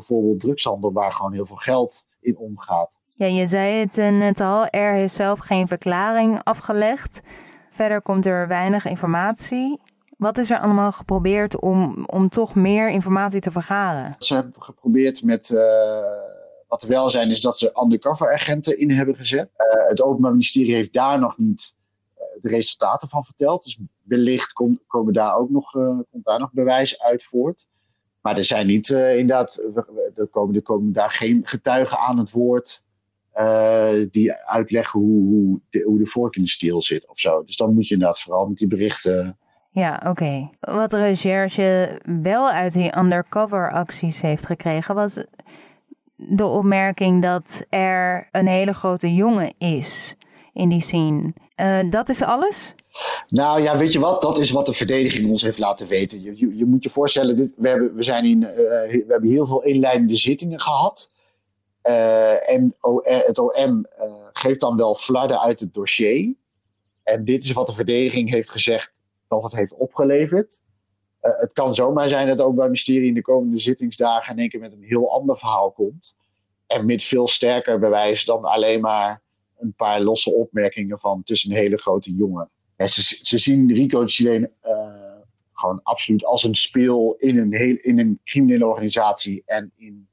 bijvoorbeeld 0.01 0.41
drugshandel, 0.41 0.93
waar 0.93 1.13
gewoon 1.13 1.33
heel 1.33 1.47
veel 1.47 1.57
geld 1.57 2.07
in 2.21 2.37
omgaat. 2.39 2.99
Ja, 3.15 3.27
je 3.27 3.47
zei 3.47 3.81
het 3.81 3.97
net 3.97 4.41
al, 4.41 4.67
er 4.67 4.95
heeft 4.95 5.15
zelf 5.15 5.39
geen 5.39 5.69
verklaring 5.69 6.41
afgelegd. 6.43 7.21
Verder 7.69 8.03
komt 8.03 8.27
er 8.27 8.49
weinig 8.49 8.85
informatie. 8.87 9.81
Wat 10.17 10.39
is 10.39 10.51
er 10.51 10.61
allemaal 10.61 10.93
geprobeerd 10.93 11.61
om, 11.61 12.05
om 12.07 12.29
toch 12.29 12.55
meer 12.55 12.89
informatie 12.89 13.41
te 13.41 13.51
vergaren? 13.51 14.17
Ze 14.19 14.35
hebben 14.35 14.63
geprobeerd 14.63 15.23
met. 15.23 15.51
Uh, 15.51 15.61
wat 16.69 16.83
wel 16.83 17.11
zijn, 17.11 17.31
is 17.31 17.41
dat 17.41 17.59
ze 17.59 17.81
undercover 17.83 18.33
agenten 18.33 18.79
in 18.79 18.91
hebben 18.91 19.15
gezet. 19.15 19.51
Uh, 19.57 19.89
het 19.89 20.03
Openbaar 20.03 20.31
Ministerie 20.31 20.75
heeft 20.75 20.93
daar 20.93 21.19
nog 21.19 21.39
niet 21.39 21.77
uh, 22.15 22.43
de 22.43 22.49
resultaten 22.49 23.09
van 23.09 23.25
verteld. 23.25 23.65
Dus 23.65 23.79
wellicht 24.03 24.53
kom, 24.53 24.81
komen 24.87 25.13
daar 25.13 25.37
ook 25.37 25.51
nog, 25.51 25.71
komt 26.11 26.25
daar 26.25 26.39
nog 26.39 26.53
bewijs 26.53 27.01
uit 27.01 27.25
voort. 27.25 27.69
Maar 28.21 28.37
er 28.37 28.45
zijn 28.45 28.67
niet 28.67 28.89
inderdaad. 28.89 29.63
Er 30.15 30.27
komen, 30.27 30.55
er 30.55 30.63
komen 30.63 30.93
daar 30.93 31.11
geen 31.11 31.41
getuigen 31.45 31.99
aan 31.99 32.19
het 32.19 32.31
woord. 32.31 32.85
die 34.11 34.33
uitleggen 34.33 35.01
hoe, 35.01 35.29
hoe, 35.29 35.61
de, 35.71 35.83
hoe 35.83 35.99
de 35.99 36.07
vork 36.07 36.37
in 36.37 36.43
de 36.43 36.81
zit 36.83 37.09
of 37.09 37.19
zo. 37.19 37.45
Dus 37.45 37.57
dan 37.57 37.75
moet 37.75 37.89
je 37.89 37.95
inderdaad 37.95 38.21
vooral 38.21 38.49
met 38.49 38.59
die 38.59 38.69
berichten 38.69 39.39
ja, 39.73 40.03
oké. 40.07 40.51
Wat 40.61 40.91
de 40.91 40.99
recherche 40.99 42.01
wel 42.23 42.51
uit 42.51 42.73
die 42.73 42.99
undercover 42.99 43.73
acties 43.73 44.21
heeft 44.21 44.47
gekregen, 44.47 44.95
was 44.95 45.25
de 46.17 46.45
opmerking 46.45 47.23
dat 47.23 47.63
er 47.69 48.29
een 48.33 48.47
hele 48.47 48.73
grote 48.73 49.15
jongen 49.15 49.55
is 49.59 50.17
in 50.53 50.69
die 50.69 50.81
scene. 50.81 51.33
Dat 51.91 52.09
is 52.09 52.23
alles? 52.23 52.75
Nou 53.29 53.63
ja, 53.63 53.77
weet 53.77 53.93
je 53.93 53.99
wat? 53.99 54.23
Dat 54.23 54.39
is 54.39 54.51
wat 54.51 54.67
de 54.67 54.73
verdediging 54.73 55.31
ons 55.31 55.43
heeft 55.43 55.59
laten 55.59 55.87
weten. 55.87 56.23
Je, 56.23 56.57
je, 56.57 56.65
moet 56.65 56.83
je 56.83 56.91
voorstellen, 56.91 57.37
dit, 57.37 57.53
we, 57.57 57.69
hebben, 57.69 57.95
we, 57.95 58.03
zijn 58.03 58.25
in, 58.25 58.43
uh, 58.43 58.49
we 58.49 59.05
hebben 59.09 59.31
heel 59.31 59.47
veel 59.47 59.63
inleidende 59.63 60.17
zittingen 60.17 60.61
gehad. 60.61 61.15
Uh, 61.83 62.51
en 62.51 62.77
het 63.03 63.39
OM 63.39 63.87
geeft 64.33 64.61
dan 64.61 64.77
wel 64.77 64.95
flarden 64.95 65.41
uit 65.41 65.61
het 65.61 65.75
dossier. 65.75 66.35
En 67.03 67.25
dit 67.25 67.45
is 67.45 67.53
wat 67.53 67.67
de 67.67 67.73
verdediging 67.73 68.31
heeft 68.31 68.51
gezegd 68.51 68.93
dat 69.29 69.43
het 69.43 69.53
heeft 69.53 69.75
opgeleverd. 69.75 70.63
Het 71.21 71.53
kan 71.53 71.75
zomaar 71.75 72.09
zijn 72.09 72.27
dat 72.27 72.41
ook 72.41 72.55
bij 72.55 72.69
Mysterie 72.69 73.09
in 73.09 73.15
de 73.15 73.23
komende 73.23 73.59
zittingsdagen 73.59 74.33
in 74.33 74.39
één 74.39 74.49
keer 74.49 74.61
met 74.61 74.73
een 74.73 74.83
heel 74.83 75.11
ander 75.11 75.39
verhaal 75.39 75.71
komt. 75.71 76.17
En 76.67 76.87
met 76.87 77.05
veel 77.05 77.27
sterker 77.27 77.79
bewijs 77.79 78.25
dan 78.25 78.45
alleen 78.45 78.81
maar 78.81 79.23
een 79.59 79.75
paar 79.75 80.01
losse 80.01 80.35
opmerkingen 80.35 80.99
van 80.99 81.19
het 81.19 81.31
is 81.31 81.45
een 81.45 81.55
hele 81.55 81.77
grote 81.77 82.15
jongen. 82.15 82.51
Ze, 82.89 83.39
zien 83.39 83.73
Rico 83.73 84.07
Chileen 84.07 84.51
uh, 84.65 85.21
gewoon 85.53 85.81
absoluut 85.83 86.25
als 86.25 86.45
een 86.45 86.55
speel 86.55 87.15
in 87.19 87.39
een, 87.39 87.55
heel, 87.55 87.77
in 87.81 87.99
een 87.99 88.21
criminele 88.25 88.67
organisatie 88.67 89.43
en 89.47 89.73
in 89.77 90.09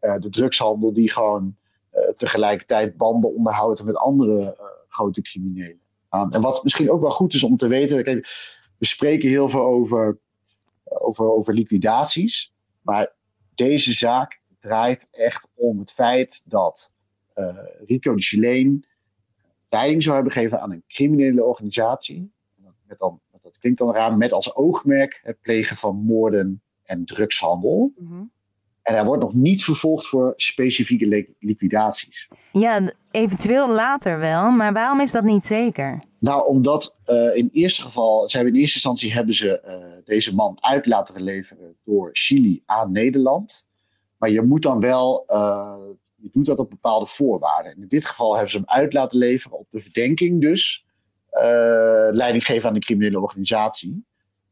uh, 0.00 0.18
de 0.18 0.28
drugshandel 0.28 0.92
die 0.92 1.10
gewoon 1.10 1.56
tegelijkertijd 2.16 2.96
banden 2.96 3.34
onderhoudt 3.34 3.84
met 3.84 3.96
andere 3.96 4.56
grote 4.88 5.22
criminelen. 5.22 5.80
en 6.10 6.40
wat 6.40 6.64
misschien 6.64 6.90
ook 6.90 7.00
wel 7.00 7.10
goed 7.10 7.34
is 7.34 7.42
om 7.42 7.56
te 7.56 7.66
weten, 7.66 8.04
we 8.78 8.86
spreken 8.86 9.28
heel 9.28 9.48
veel 9.48 9.62
over, 9.62 10.18
over, 10.84 11.30
over 11.30 11.54
liquidaties. 11.54 12.54
Maar 12.82 13.12
deze 13.54 13.92
zaak 13.92 14.40
draait 14.58 15.08
echt 15.10 15.48
om 15.54 15.78
het 15.78 15.92
feit 15.92 16.42
dat 16.46 16.90
Rico 17.86 18.14
de 18.14 18.22
Chileen 18.22 18.84
leiding 19.72 20.02
zou 20.02 20.14
hebben 20.14 20.32
gegeven 20.32 20.60
aan 20.60 20.72
een 20.72 20.84
criminele 20.88 21.44
organisatie. 21.44 22.32
Met 22.86 22.98
dan, 22.98 23.20
dat 23.42 23.58
klinkt 23.58 23.78
dan 23.78 23.94
raar, 23.94 24.16
met 24.16 24.32
als 24.32 24.54
oogmerk 24.54 25.20
het 25.22 25.40
plegen 25.40 25.76
van 25.76 25.96
moorden 25.96 26.62
en 26.82 27.04
drugshandel. 27.04 27.92
Mm 27.96 28.30
en 28.82 28.94
hij 28.94 29.04
wordt 29.04 29.22
nog 29.22 29.34
niet 29.34 29.64
vervolgd 29.64 30.06
voor 30.06 30.32
specifieke 30.36 31.26
liquidaties. 31.38 32.28
Ja, 32.52 32.92
eventueel 33.10 33.68
later 33.68 34.18
wel, 34.18 34.50
maar 34.50 34.72
waarom 34.72 35.00
is 35.00 35.10
dat 35.10 35.24
niet 35.24 35.46
zeker? 35.46 36.02
Nou, 36.18 36.46
omdat 36.46 36.96
uh, 37.06 37.36
in 37.36 37.48
eerste 37.52 37.82
geval, 37.82 38.28
ze 38.28 38.36
hebben 38.36 38.54
in 38.54 38.60
eerste 38.60 38.76
instantie 38.76 39.12
hebben 39.12 39.34
ze 39.34 39.62
uh, 39.66 40.04
deze 40.04 40.34
man 40.34 40.56
uit 40.60 40.86
laten 40.86 41.22
leveren 41.22 41.76
door 41.84 42.08
Chili 42.12 42.62
aan 42.66 42.90
Nederland. 42.90 43.66
Maar 44.16 44.30
je 44.30 44.42
moet 44.42 44.62
dan 44.62 44.80
wel, 44.80 45.24
uh, 45.26 45.74
je 46.22 46.28
doet 46.32 46.46
dat 46.46 46.58
op 46.58 46.70
bepaalde 46.70 47.06
voorwaarden. 47.06 47.76
In 47.76 47.88
dit 47.88 48.04
geval 48.04 48.32
hebben 48.32 48.50
ze 48.50 48.56
hem 48.56 48.68
uit 48.68 48.92
laten 48.92 49.18
leveren 49.18 49.58
op 49.58 49.70
de 49.70 49.80
verdenking 49.80 50.40
dus, 50.40 50.86
leiding 52.10 52.44
geven 52.44 52.68
aan 52.68 52.74
de 52.74 52.80
criminele 52.80 53.20
organisatie. 53.20 54.04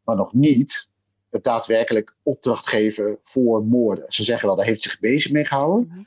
Maar 0.04 0.16
nog 0.16 0.32
niet 0.32 0.92
het 1.30 1.44
daadwerkelijk 1.44 2.16
opdracht 2.22 2.68
geven 2.68 3.18
voor 3.22 3.64
moorden. 3.64 4.04
Ze 4.08 4.24
zeggen 4.24 4.46
wel, 4.46 4.56
daar 4.56 4.66
heeft 4.66 4.82
zich 4.82 5.00
bezig 5.00 5.32
mee 5.32 5.44
gehouden. 5.44 5.88
Mhm. 5.88 6.02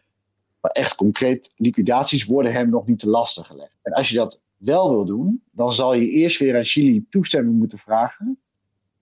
Maar 0.61 0.71
echt 0.71 0.95
concreet, 0.95 1.53
liquidaties 1.57 2.25
worden 2.25 2.51
hem 2.51 2.69
nog 2.69 2.87
niet 2.87 2.99
te 2.99 3.09
lastig 3.09 3.47
gelegd. 3.47 3.77
En 3.81 3.91
als 3.91 4.09
je 4.09 4.15
dat 4.15 4.41
wel 4.57 4.89
wil 4.89 5.05
doen, 5.05 5.43
dan 5.51 5.73
zal 5.73 5.93
je 5.93 6.09
eerst 6.09 6.39
weer 6.39 6.55
aan 6.55 6.63
Chili 6.63 7.05
toestemming 7.09 7.57
moeten 7.57 7.77
vragen. 7.77 8.39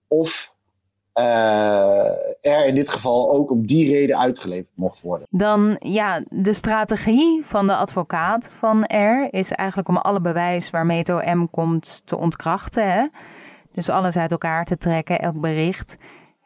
Of 0.08 0.56
uh, 0.56 0.61
er 1.14 2.66
in 2.66 2.76
dit 2.76 2.90
geval 2.90 3.32
ook 3.32 3.52
om 3.52 3.66
die 3.66 3.92
reden 3.92 4.18
uitgeleverd 4.18 4.74
mocht 4.76 5.02
worden. 5.02 5.28
Dan 5.30 5.76
ja, 5.80 6.24
de 6.30 6.54
strategie 6.54 7.46
van 7.46 7.68
de 7.68 7.76
advocaat 7.76 8.50
van 8.60 8.84
R 8.84 9.28
is 9.32 9.52
eigenlijk 9.52 9.90
om 9.90 9.98
alle 9.98 10.22
bewijs 10.22 10.70
waarmee 10.70 10.98
het 10.98 11.10
OM 11.10 11.50
komt 11.50 12.02
te 12.06 12.18
ontkrachten. 12.18 12.92
Hè? 12.92 13.08
Dus 13.74 13.90
alles 13.90 14.18
uit 14.18 14.32
elkaar 14.32 14.66
te 14.66 14.78
trekken, 14.78 15.20
elk 15.20 15.40
bericht. 15.40 15.98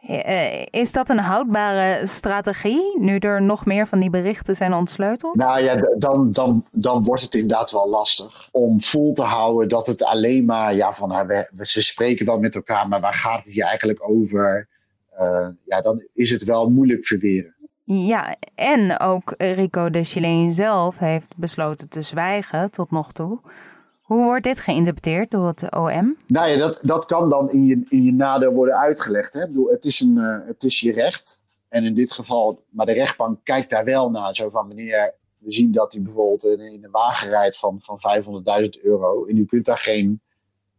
Eh, 0.08 0.66
is 0.70 0.92
dat 0.92 1.10
een 1.10 1.20
houdbare 1.20 2.08
strategie, 2.08 3.00
nu 3.00 3.18
er 3.18 3.42
nog 3.42 3.66
meer 3.66 3.88
van 3.88 4.00
die 4.00 4.10
berichten 4.10 4.56
zijn 4.56 4.74
ontsleuteld? 4.74 5.36
Nou 5.36 5.60
ja, 5.60 5.76
dan, 5.98 6.32
dan, 6.32 6.66
dan 6.72 7.04
wordt 7.04 7.22
het 7.22 7.36
inderdaad 7.36 7.72
wel 7.72 7.90
lastig 7.90 8.50
om 8.52 8.82
vol 8.82 9.14
te 9.14 9.22
houden 9.22 9.70
dat 9.70 9.88
het 9.88 10.04
alleen 10.04 10.46
maar, 10.46 10.76
ja, 10.76 10.94
van 10.94 11.10
nou, 11.10 11.28
we, 11.28 11.48
ze 11.66 11.82
spreken 11.82 12.26
wel 12.26 12.40
met 12.40 12.56
elkaar, 12.56 12.88
maar 12.88 13.02
waar 13.02 13.14
gaat 13.14 13.44
het 13.44 13.54
hier 13.54 13.66
eigenlijk 13.66 14.10
over? 14.10 14.68
Uh, 15.20 15.48
ja, 15.66 15.82
dan 15.82 16.04
is 16.14 16.30
het 16.30 16.44
wel 16.44 16.70
moeilijk 16.70 17.06
verweren. 17.06 17.56
Ja, 17.84 18.36
en 18.56 19.00
ook 19.00 19.34
Rico 19.38 19.90
de 19.90 20.04
Chileen 20.04 20.54
zelf 20.54 20.98
heeft 20.98 21.34
besloten 21.38 21.90
te 21.90 22.02
zwijgen 22.02 22.72
tot 22.72 22.92
nog 22.92 23.12
toe. 23.12 23.40
Hoe 24.06 24.24
wordt 24.24 24.44
dit 24.44 24.60
geïnterpreteerd 24.60 25.32
door 25.32 25.48
het 25.48 25.76
OM? 25.76 26.18
Nou 26.28 26.48
ja, 26.50 26.58
dat, 26.58 26.80
dat 26.82 27.06
kan 27.06 27.30
dan 27.30 27.52
in 27.52 27.66
je, 27.66 27.86
in 27.90 28.04
je 28.04 28.14
nadeel 28.14 28.52
worden 28.52 28.76
uitgelegd. 28.76 29.34
Hè? 29.34 29.42
Ik 29.42 29.48
bedoel, 29.48 29.70
het, 29.70 29.86
is 29.86 30.00
een, 30.00 30.18
uh, 30.18 30.48
het 30.48 30.64
is 30.64 30.80
je 30.80 30.92
recht. 30.92 31.42
En 31.70 31.84
in 31.84 31.94
dit 31.94 32.12
geval, 32.12 32.64
maar 32.70 32.86
de 32.86 32.92
rechtbank 32.92 33.40
kijkt 33.44 33.70
daar 33.70 33.86
wel 33.86 34.12
naar. 34.12 34.36
Zo 34.36 34.50
van 34.50 34.68
meneer, 34.68 35.14
we 35.38 35.52
zien 35.52 35.72
dat 35.72 35.94
hij 35.94 36.02
bijvoorbeeld 36.02 36.60
in, 36.60 36.84
een 36.84 36.92
wagen 36.92 37.30
rijdt 37.30 37.58
van, 37.58 37.82
van 37.82 38.00
500.000 38.64 38.70
euro. 38.82 39.26
En 39.26 39.38
u 39.38 39.46
kunt 39.46 39.66
daar 39.66 39.78
geen 39.78 40.22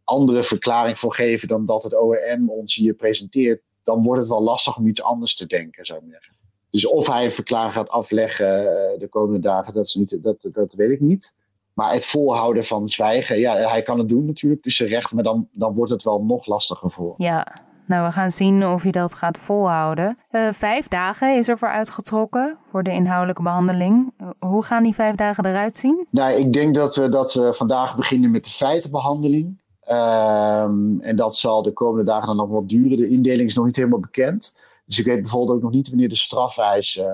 andere 0.03 0.43
verklaring 0.43 0.99
voor 0.99 1.13
geven 1.13 1.47
dan 1.47 1.65
dat 1.65 1.83
het 1.83 1.99
OM 1.99 2.49
ons 2.49 2.75
hier 2.75 2.93
presenteert. 2.93 3.61
Dan 3.83 4.03
wordt 4.03 4.19
het 4.19 4.29
wel 4.29 4.43
lastig 4.43 4.77
om 4.77 4.87
iets 4.87 5.01
anders 5.01 5.35
te 5.35 5.45
denken, 5.45 5.85
zou 5.85 5.99
ik 5.99 6.11
zeggen. 6.11 6.35
Dus 6.69 6.87
of 6.87 7.07
hij 7.07 7.25
een 7.25 7.31
verklaring 7.31 7.73
gaat 7.73 7.89
afleggen 7.89 8.63
uh, 8.63 8.99
de 8.99 9.07
komende 9.09 9.39
dagen, 9.39 9.73
dat, 9.73 9.85
is 9.85 9.95
niet, 9.95 10.23
dat, 10.23 10.47
dat 10.51 10.73
weet 10.73 10.91
ik 10.91 10.99
niet. 10.99 11.35
Maar 11.77 11.93
het 11.93 12.05
volhouden 12.05 12.65
van 12.65 12.89
zwijgen, 12.89 13.39
ja, 13.39 13.53
hij 13.53 13.81
kan 13.81 13.97
het 13.97 14.09
doen 14.09 14.25
natuurlijk, 14.25 14.61
zijn 14.63 14.89
recht, 14.89 15.13
maar 15.13 15.23
dan, 15.23 15.47
dan 15.51 15.73
wordt 15.73 15.91
het 15.91 16.03
wel 16.03 16.23
nog 16.23 16.45
lastiger 16.45 16.91
voor. 16.91 17.13
Ja, 17.17 17.55
nou 17.85 18.05
we 18.05 18.11
gaan 18.11 18.31
zien 18.31 18.65
of 18.65 18.81
hij 18.81 18.91
dat 18.91 19.13
gaat 19.13 19.37
volhouden. 19.37 20.17
Uh, 20.31 20.51
vijf 20.51 20.87
dagen 20.87 21.37
is 21.37 21.47
er 21.47 21.57
voor 21.57 21.67
uitgetrokken 21.67 22.57
voor 22.71 22.83
de 22.83 22.91
inhoudelijke 22.91 23.41
behandeling. 23.41 24.13
Uh, 24.21 24.29
hoe 24.39 24.63
gaan 24.63 24.83
die 24.83 24.93
vijf 24.93 25.15
dagen 25.15 25.45
eruit 25.45 25.77
zien? 25.77 26.07
Nou, 26.11 26.33
ik 26.33 26.53
denk 26.53 26.75
dat 26.75 26.95
we, 26.95 27.09
dat 27.09 27.33
we 27.33 27.53
vandaag 27.53 27.95
beginnen 27.95 28.31
met 28.31 28.45
de 28.45 28.51
feitenbehandeling. 28.51 29.61
Um, 29.89 31.01
en 31.01 31.15
dat 31.15 31.35
zal 31.35 31.61
de 31.61 31.73
komende 31.73 32.03
dagen 32.11 32.27
dan 32.27 32.37
nog 32.37 32.49
wat 32.49 32.69
duren. 32.69 32.97
De 32.97 33.09
indeling 33.09 33.49
is 33.49 33.55
nog 33.55 33.65
niet 33.65 33.75
helemaal 33.75 33.99
bekend. 33.99 34.59
Dus 34.85 34.99
ik 34.99 35.05
weet 35.05 35.21
bijvoorbeeld 35.21 35.57
ook 35.57 35.63
nog 35.63 35.71
niet 35.71 35.89
wanneer 35.89 36.09
de 36.09 36.15
strafwijs 36.15 36.95
uh, 36.95 37.05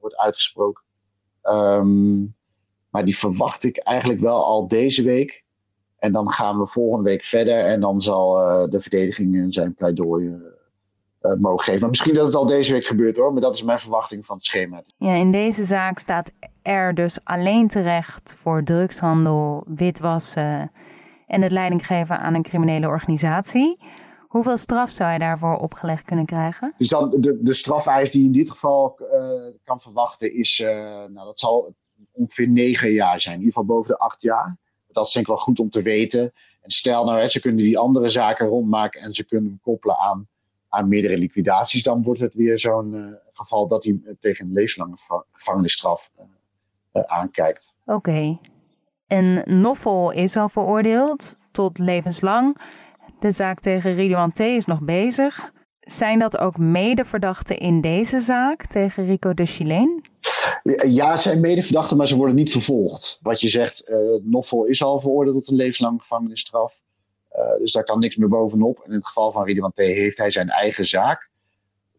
wordt 0.00 0.16
uitgesproken. 0.16 0.82
Um, 1.42 2.34
maar 2.94 3.04
die 3.04 3.18
verwacht 3.18 3.64
ik 3.64 3.76
eigenlijk 3.78 4.20
wel 4.20 4.44
al 4.44 4.68
deze 4.68 5.02
week. 5.02 5.44
En 5.98 6.12
dan 6.12 6.30
gaan 6.30 6.58
we 6.58 6.66
volgende 6.66 7.10
week 7.10 7.24
verder. 7.24 7.64
En 7.64 7.80
dan 7.80 8.00
zal 8.00 8.40
uh, 8.40 8.68
de 8.70 8.80
verdediging 8.80 9.54
zijn 9.54 9.74
pleidooi 9.74 10.26
uh, 10.26 11.32
mogen 11.34 11.64
geven. 11.64 11.80
Maar 11.80 11.88
misschien 11.88 12.14
dat 12.14 12.26
het 12.26 12.34
al 12.34 12.46
deze 12.46 12.72
week 12.72 12.84
gebeurt 12.84 13.16
hoor. 13.16 13.32
Maar 13.32 13.40
dat 13.40 13.54
is 13.54 13.62
mijn 13.62 13.78
verwachting 13.78 14.26
van 14.26 14.36
het 14.36 14.44
schema. 14.44 14.82
Ja, 14.96 15.14
in 15.14 15.32
deze 15.32 15.64
zaak 15.64 15.98
staat 15.98 16.30
er 16.62 16.94
dus 16.94 17.18
alleen 17.24 17.68
terecht 17.68 18.34
voor 18.38 18.62
drugshandel, 18.64 19.64
witwassen 19.66 20.72
en 21.26 21.42
het 21.42 21.52
leiding 21.52 21.86
geven 21.86 22.18
aan 22.18 22.34
een 22.34 22.42
criminele 22.42 22.86
organisatie. 22.86 23.78
Hoeveel 24.28 24.56
straf 24.56 24.90
zou 24.90 25.08
hij 25.08 25.18
daarvoor 25.18 25.56
opgelegd 25.56 26.04
kunnen 26.04 26.26
krijgen? 26.26 26.74
Dus 26.76 26.88
dan 26.88 27.10
de, 27.10 27.38
de 27.42 27.54
strafeis 27.54 28.10
die 28.10 28.20
je 28.20 28.26
in 28.26 28.32
dit 28.32 28.50
geval 28.50 28.98
uh, 29.00 29.54
kan 29.64 29.80
verwachten 29.80 30.34
is, 30.34 30.58
nou 31.08 31.24
dat 31.24 31.40
zal 31.40 31.74
ongeveer 32.14 32.48
negen 32.48 32.92
jaar 32.92 33.20
zijn. 33.20 33.34
In 33.34 33.40
ieder 33.40 33.54
geval 33.54 33.76
boven 33.76 33.90
de 33.90 33.98
acht 33.98 34.22
jaar. 34.22 34.56
Dat 34.88 35.06
is 35.06 35.12
denk 35.12 35.26
ik 35.26 35.32
wel 35.32 35.42
goed 35.42 35.58
om 35.58 35.70
te 35.70 35.82
weten. 35.82 36.22
En 36.60 36.70
stel 36.70 37.04
nou, 37.04 37.18
hè, 37.18 37.28
ze 37.28 37.40
kunnen 37.40 37.64
die 37.64 37.78
andere 37.78 38.08
zaken 38.08 38.46
rondmaken 38.46 39.00
en 39.00 39.14
ze 39.14 39.24
kunnen 39.24 39.50
hem 39.50 39.60
koppelen 39.62 39.96
aan, 39.96 40.28
aan 40.68 40.88
meerdere 40.88 41.18
liquidaties. 41.18 41.82
Dan 41.82 42.02
wordt 42.02 42.20
het 42.20 42.34
weer 42.34 42.58
zo'n 42.58 42.94
uh, 42.94 43.06
geval 43.32 43.66
dat 43.66 43.84
hij 43.84 44.00
tegen 44.18 44.46
een 44.46 44.52
levenslange 44.52 44.96
gevangenisstraf 45.32 46.10
aankijkt. 46.92 47.74
Oké. 47.84 48.38
En 49.06 49.42
Noffel 49.60 50.10
is 50.10 50.36
al 50.36 50.48
veroordeeld 50.48 51.36
tot 51.50 51.78
levenslang. 51.78 52.56
De 53.20 53.32
zaak 53.32 53.60
tegen 53.60 53.94
Ridwan 53.94 54.32
T. 54.32 54.40
is 54.40 54.64
nog 54.64 54.80
bezig. 54.80 55.52
Zijn 55.80 56.18
dat 56.18 56.38
ook 56.38 56.58
medeverdachten 56.58 57.58
in 57.58 57.80
deze 57.80 58.20
zaak 58.20 58.66
tegen 58.66 59.06
Rico 59.06 59.34
de 59.34 59.44
Chileen? 59.44 60.04
Ja, 60.86 61.16
zijn 61.16 61.40
medeverdachten, 61.40 61.96
maar 61.96 62.06
ze 62.06 62.16
worden 62.16 62.34
niet 62.34 62.50
vervolgd. 62.50 63.18
Wat 63.22 63.40
je 63.40 63.48
zegt, 63.48 63.90
uh, 63.90 63.96
Noffel 64.22 64.64
is 64.64 64.82
al 64.82 65.00
veroordeeld 65.00 65.36
tot 65.36 65.50
een 65.50 65.56
levenslange 65.56 65.98
gevangenisstraf. 65.98 66.80
Uh, 67.36 67.58
dus 67.58 67.72
daar 67.72 67.84
kan 67.84 67.98
niks 67.98 68.16
meer 68.16 68.28
bovenop. 68.28 68.78
En 68.78 68.90
in 68.90 68.96
het 68.96 69.06
geval 69.06 69.32
van 69.32 69.44
Ridwan 69.44 69.72
heeft 69.74 70.18
hij 70.18 70.30
zijn 70.30 70.48
eigen 70.48 70.86
zaak. 70.86 71.30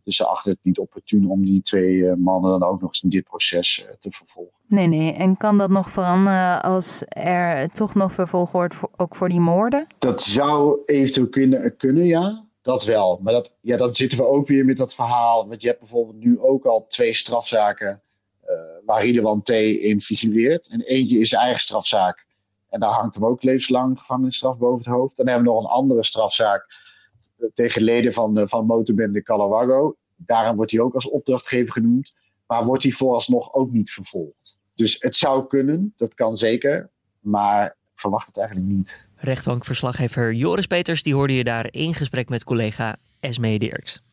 Dus 0.03 0.15
ze 0.15 0.25
achten 0.25 0.51
het 0.51 0.59
niet 0.63 0.79
opportun 0.79 1.29
om 1.29 1.45
die 1.45 1.61
twee 1.61 2.07
eh, 2.07 2.15
mannen 2.15 2.59
dan 2.59 2.69
ook 2.69 2.81
nog 2.81 2.89
eens 2.89 3.03
in 3.03 3.09
dit 3.09 3.23
proces 3.23 3.87
te 3.99 4.11
vervolgen. 4.11 4.59
Nee, 4.67 4.87
nee. 4.87 5.13
En 5.13 5.37
kan 5.37 5.57
dat 5.57 5.69
nog 5.69 5.89
veranderen 5.89 6.63
als 6.63 7.01
er 7.07 7.71
toch 7.71 7.95
nog 7.95 8.13
vervolg 8.13 8.51
wordt, 8.51 8.75
voor, 8.75 8.89
ook 8.97 9.15
voor 9.15 9.29
die 9.29 9.39
moorden? 9.39 9.87
Dat 9.99 10.23
zou 10.23 10.81
eventueel 10.85 11.29
kunnen, 11.29 11.77
kunnen 11.77 12.05
ja. 12.05 12.45
Dat 12.61 12.85
wel. 12.85 13.19
Maar 13.23 13.33
dat, 13.33 13.55
ja, 13.61 13.77
dan 13.77 13.93
zitten 13.93 14.17
we 14.17 14.25
ook 14.25 14.47
weer 14.47 14.65
met 14.65 14.77
dat 14.77 14.93
verhaal. 14.93 15.47
Want 15.47 15.61
je 15.61 15.67
hebt 15.67 15.79
bijvoorbeeld 15.79 16.23
nu 16.23 16.39
ook 16.39 16.65
al 16.65 16.85
twee 16.87 17.13
strafzaken 17.13 18.01
waar 18.85 19.03
Ridwan 19.03 19.41
T. 19.41 19.49
in 19.49 20.01
figureert. 20.01 20.69
En 20.69 20.81
eentje 20.81 21.19
is 21.19 21.29
zijn 21.29 21.41
eigen 21.41 21.61
strafzaak. 21.61 22.25
En 22.69 22.79
daar 22.79 22.91
hangt 22.91 23.15
hem 23.15 23.25
ook 23.25 23.43
levenslang 23.43 23.99
gevangenisstraf 23.99 24.57
boven 24.57 24.77
het 24.77 24.93
hoofd. 24.93 25.17
Dan 25.17 25.27
hebben 25.27 25.45
we 25.45 25.51
nog 25.51 25.63
een 25.63 25.69
andere 25.69 26.03
strafzaak 26.03 26.65
tegen 27.53 27.81
leden 27.81 28.13
van, 28.13 28.33
de, 28.33 28.47
van 28.47 28.65
motorbende 28.65 29.23
Calawago. 29.23 29.95
Daarom 30.15 30.55
wordt 30.55 30.71
hij 30.71 30.79
ook 30.81 30.93
als 30.93 31.09
opdrachtgever 31.09 31.73
genoemd. 31.73 32.15
Maar 32.47 32.65
wordt 32.65 32.83
hij 32.83 32.91
vooralsnog 32.91 33.53
ook 33.53 33.71
niet 33.71 33.91
vervolgd. 33.91 34.57
Dus 34.75 34.95
het 34.99 35.15
zou 35.15 35.47
kunnen, 35.47 35.93
dat 35.97 36.13
kan 36.13 36.37
zeker. 36.37 36.89
Maar 37.19 37.75
verwacht 37.93 38.27
het 38.27 38.37
eigenlijk 38.37 38.67
niet. 38.67 39.07
Rechtbankverslaggever 39.15 40.33
Joris 40.33 40.67
Peters, 40.67 41.03
die 41.03 41.13
hoorde 41.13 41.33
je 41.33 41.43
daar 41.43 41.67
in 41.71 41.93
gesprek 41.93 42.29
met 42.29 42.43
collega 42.43 42.95
Esme 43.19 43.59
Dirks. 43.59 44.03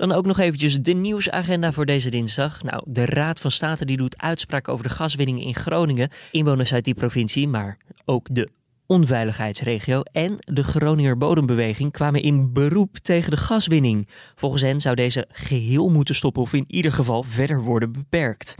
Dan 0.00 0.12
ook 0.12 0.26
nog 0.26 0.38
eventjes 0.38 0.78
de 0.78 0.92
nieuwsagenda 0.92 1.72
voor 1.72 1.86
deze 1.86 2.10
dinsdag. 2.10 2.62
Nou, 2.62 2.82
de 2.86 3.04
Raad 3.04 3.40
van 3.40 3.50
State 3.50 3.84
die 3.84 3.96
doet 3.96 4.18
uitspraak 4.18 4.68
over 4.68 4.84
de 4.84 4.94
gaswinning 4.94 5.44
in 5.44 5.54
Groningen. 5.54 6.10
Inwoners 6.30 6.72
uit 6.72 6.84
die 6.84 6.94
provincie, 6.94 7.48
maar 7.48 7.78
ook 8.04 8.26
de 8.30 8.48
onveiligheidsregio 8.86 10.02
en 10.12 10.34
de 10.38 10.64
Groninger 10.64 11.16
Bodembeweging 11.16 11.92
kwamen 11.92 12.22
in 12.22 12.52
beroep 12.52 12.96
tegen 12.96 13.30
de 13.30 13.36
gaswinning. 13.36 14.08
Volgens 14.34 14.62
hen 14.62 14.80
zou 14.80 14.94
deze 14.94 15.28
geheel 15.32 15.88
moeten 15.88 16.14
stoppen 16.14 16.42
of 16.42 16.52
in 16.52 16.64
ieder 16.66 16.92
geval 16.92 17.22
verder 17.22 17.62
worden 17.62 17.92
beperkt. 17.92 18.54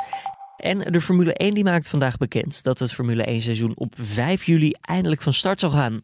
En 0.57 0.93
de 0.93 1.01
Formule 1.01 1.35
1 1.35 1.55
die 1.55 1.65
maakt 1.65 1.89
vandaag 1.89 2.17
bekend 2.17 2.63
dat 2.63 2.79
het 2.79 2.93
Formule 2.93 3.23
1 3.23 3.43
seizoen 3.43 3.73
op 3.75 3.95
5 4.01 4.45
juli 4.45 4.75
eindelijk 4.81 5.23
van 5.23 5.33
start 5.33 5.61
zal 5.61 5.71
gaan. 5.71 6.01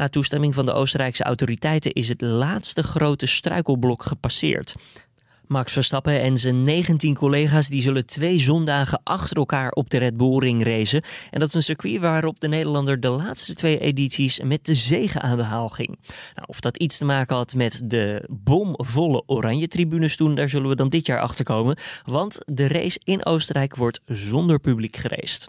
Na 0.00 0.08
toestemming 0.08 0.54
van 0.54 0.64
de 0.64 0.72
Oostenrijkse 0.72 1.24
autoriteiten 1.24 1.92
is 1.92 2.08
het 2.08 2.20
laatste 2.20 2.82
grote 2.82 3.26
struikelblok 3.26 4.02
gepasseerd. 4.02 4.74
Max 5.46 5.72
Verstappen 5.72 6.20
en 6.20 6.38
zijn 6.38 6.64
19 6.64 7.14
collega's 7.14 7.68
die 7.68 7.80
zullen 7.80 8.06
twee 8.06 8.38
zondagen 8.38 9.00
achter 9.04 9.36
elkaar 9.36 9.70
op 9.70 9.90
de 9.90 9.98
Red 9.98 10.16
Bull 10.16 10.38
Ring 10.38 10.64
racen. 10.64 11.02
En 11.30 11.40
dat 11.40 11.48
is 11.48 11.54
een 11.54 11.62
circuit 11.62 12.00
waarop 12.00 12.40
de 12.40 12.48
Nederlander 12.48 13.00
de 13.00 13.08
laatste 13.08 13.54
twee 13.54 13.78
edities 13.78 14.40
met 14.40 14.66
de 14.66 14.74
zegen 14.74 15.22
aan 15.22 15.36
de 15.36 15.42
haal 15.42 15.68
ging. 15.68 15.98
Nou, 16.34 16.46
of 16.48 16.60
dat 16.60 16.76
iets 16.76 16.98
te 16.98 17.04
maken 17.04 17.36
had 17.36 17.54
met 17.54 17.82
de 17.84 18.28
bomvolle 18.28 19.22
oranje 19.26 19.68
tribunes 19.68 20.16
toen, 20.16 20.34
daar 20.34 20.48
zullen 20.48 20.68
we 20.68 20.76
dan 20.76 20.88
dit 20.88 21.06
jaar 21.06 21.20
achter 21.20 21.44
komen. 21.44 21.76
Want 22.04 22.38
de 22.44 22.68
race 22.68 23.00
in 23.04 23.24
Oostenrijk 23.24 23.76
wordt 23.76 24.00
zonder 24.06 24.58
publiek 24.58 24.96
geraced. 24.96 25.48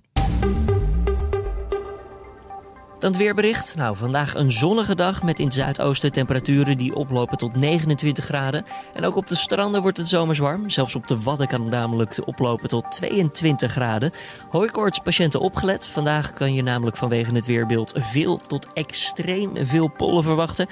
Dan 3.01 3.11
het 3.11 3.19
weerbericht. 3.19 3.75
Nou, 3.75 3.95
vandaag 3.95 4.35
een 4.35 4.51
zonnige 4.51 4.95
dag 4.95 5.23
met 5.23 5.39
in 5.39 5.45
het 5.45 5.53
zuidoosten 5.53 6.11
temperaturen 6.11 6.77
die 6.77 6.95
oplopen 6.95 7.37
tot 7.37 7.55
29 7.55 8.25
graden. 8.25 8.63
En 8.93 9.05
ook 9.05 9.15
op 9.15 9.27
de 9.27 9.35
stranden 9.35 9.81
wordt 9.81 9.97
het 9.97 10.09
zomers 10.09 10.39
warm. 10.39 10.69
Zelfs 10.69 10.95
op 10.95 11.07
de 11.07 11.21
Wadden 11.21 11.47
kan 11.47 11.61
het 11.61 11.71
namelijk 11.71 12.19
oplopen 12.25 12.69
tot 12.69 12.91
22 12.91 13.71
graden. 13.71 14.11
Hooikoortspatiënten 14.49 15.39
opgelet. 15.39 15.87
Vandaag 15.87 16.33
kan 16.33 16.53
je 16.53 16.63
namelijk 16.63 16.97
vanwege 16.97 17.33
het 17.33 17.45
weerbeeld 17.45 17.93
veel 17.95 18.37
tot 18.37 18.67
extreem 18.73 19.51
veel 19.55 19.87
pollen 19.87 20.23
verwachten. 20.23 20.67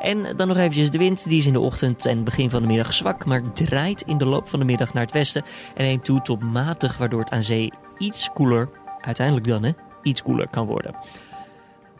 En 0.00 0.36
dan 0.36 0.48
nog 0.48 0.56
eventjes 0.56 0.90
de 0.90 0.98
wind. 0.98 1.28
Die 1.28 1.38
is 1.38 1.46
in 1.46 1.52
de 1.52 1.60
ochtend 1.60 2.06
en 2.06 2.24
begin 2.24 2.50
van 2.50 2.60
de 2.60 2.66
middag 2.66 2.92
zwak, 2.92 3.24
maar 3.24 3.52
draait 3.52 4.02
in 4.02 4.18
de 4.18 4.26
loop 4.26 4.48
van 4.48 4.58
de 4.58 4.64
middag 4.64 4.92
naar 4.92 5.04
het 5.04 5.12
westen. 5.12 5.42
En 5.74 5.84
neemt 5.84 6.04
toe 6.04 6.22
tot 6.22 6.42
matig, 6.42 6.96
waardoor 6.96 7.20
het 7.20 7.30
aan 7.30 7.42
zee 7.42 7.72
iets 7.98 8.30
koeler, 8.34 8.68
uiteindelijk 9.00 9.46
dan 9.46 9.62
hè, 9.62 9.70
iets 10.02 10.22
koeler 10.22 10.48
kan 10.48 10.66
worden. 10.66 10.94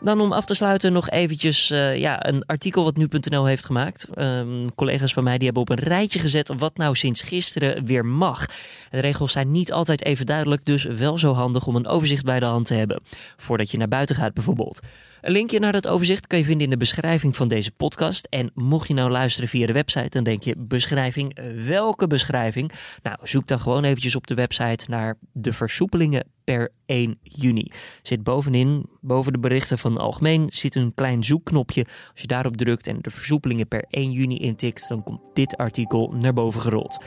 Dan 0.05 0.21
om 0.21 0.31
af 0.31 0.45
te 0.45 0.53
sluiten 0.53 0.93
nog 0.93 1.09
eventjes 1.09 1.71
uh, 1.71 1.97
ja, 1.97 2.27
een 2.27 2.45
artikel 2.45 2.83
wat 2.83 2.97
nu.nl 2.97 3.45
heeft 3.45 3.65
gemaakt. 3.65 4.07
Um, 4.17 4.75
collega's 4.75 5.13
van 5.13 5.23
mij 5.23 5.37
die 5.37 5.45
hebben 5.45 5.63
op 5.63 5.69
een 5.69 5.83
rijtje 5.83 6.19
gezet 6.19 6.51
wat 6.57 6.77
nou 6.77 6.95
sinds 6.95 7.21
gisteren 7.21 7.85
weer 7.85 8.05
mag. 8.05 8.45
De 8.89 8.99
regels 8.99 9.31
zijn 9.31 9.51
niet 9.51 9.71
altijd 9.71 10.03
even 10.05 10.25
duidelijk, 10.25 10.65
dus 10.65 10.83
wel 10.83 11.17
zo 11.17 11.33
handig 11.33 11.67
om 11.67 11.75
een 11.75 11.87
overzicht 11.87 12.23
bij 12.23 12.39
de 12.39 12.45
hand 12.45 12.65
te 12.65 12.73
hebben. 12.73 13.01
Voordat 13.37 13.71
je 13.71 13.77
naar 13.77 13.87
buiten 13.87 14.15
gaat 14.15 14.33
bijvoorbeeld. 14.33 14.79
Een 15.21 15.31
linkje 15.31 15.59
naar 15.59 15.71
dat 15.71 15.87
overzicht 15.87 16.27
kan 16.27 16.39
je 16.39 16.45
vinden 16.45 16.63
in 16.63 16.69
de 16.69 16.77
beschrijving 16.77 17.35
van 17.35 17.47
deze 17.47 17.71
podcast. 17.71 18.27
En 18.29 18.51
mocht 18.53 18.87
je 18.87 18.93
nou 18.93 19.11
luisteren 19.11 19.49
via 19.49 19.65
de 19.65 19.73
website, 19.73 20.09
dan 20.09 20.23
denk 20.23 20.43
je 20.43 20.55
beschrijving. 20.57 21.37
Welke 21.65 22.07
beschrijving? 22.07 22.71
Nou, 23.03 23.17
zoek 23.23 23.47
dan 23.47 23.59
gewoon 23.59 23.83
eventjes 23.83 24.15
op 24.15 24.27
de 24.27 24.35
website 24.35 24.85
naar 24.89 25.17
de 25.31 25.53
versoepelingen 25.53 26.34
per 26.45 26.71
1 26.85 27.17
juni. 27.21 27.71
Zit 28.01 28.23
bovenin, 28.23 28.85
boven 29.01 29.31
de 29.31 29.39
berichten 29.39 29.77
van 29.77 29.97
algemeen, 29.97 30.47
zit 30.53 30.75
een 30.75 30.93
klein 30.93 31.23
zoekknopje. 31.23 31.83
Als 32.11 32.21
je 32.21 32.27
daarop 32.27 32.57
drukt 32.57 32.87
en 32.87 32.97
de 33.01 33.11
versoepelingen 33.11 33.67
per 33.67 33.85
1 33.89 34.11
juni 34.11 34.37
intikt, 34.37 34.87
dan 34.87 35.03
komt 35.03 35.21
dit 35.33 35.57
artikel 35.57 36.13
naar 36.13 36.33
boven 36.33 36.61
gerold. 36.61 37.03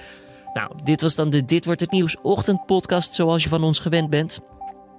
Nou, 0.53 0.71
dit 0.85 1.01
was 1.01 1.15
dan 1.15 1.31
de 1.31 1.45
Dit 1.45 1.65
wordt 1.65 1.81
het 1.81 1.91
nieuws 1.91 2.17
ochtendpodcast 2.23 3.13
zoals 3.13 3.43
je 3.43 3.49
van 3.49 3.63
ons 3.63 3.79
gewend 3.79 4.11
bent. 4.11 4.41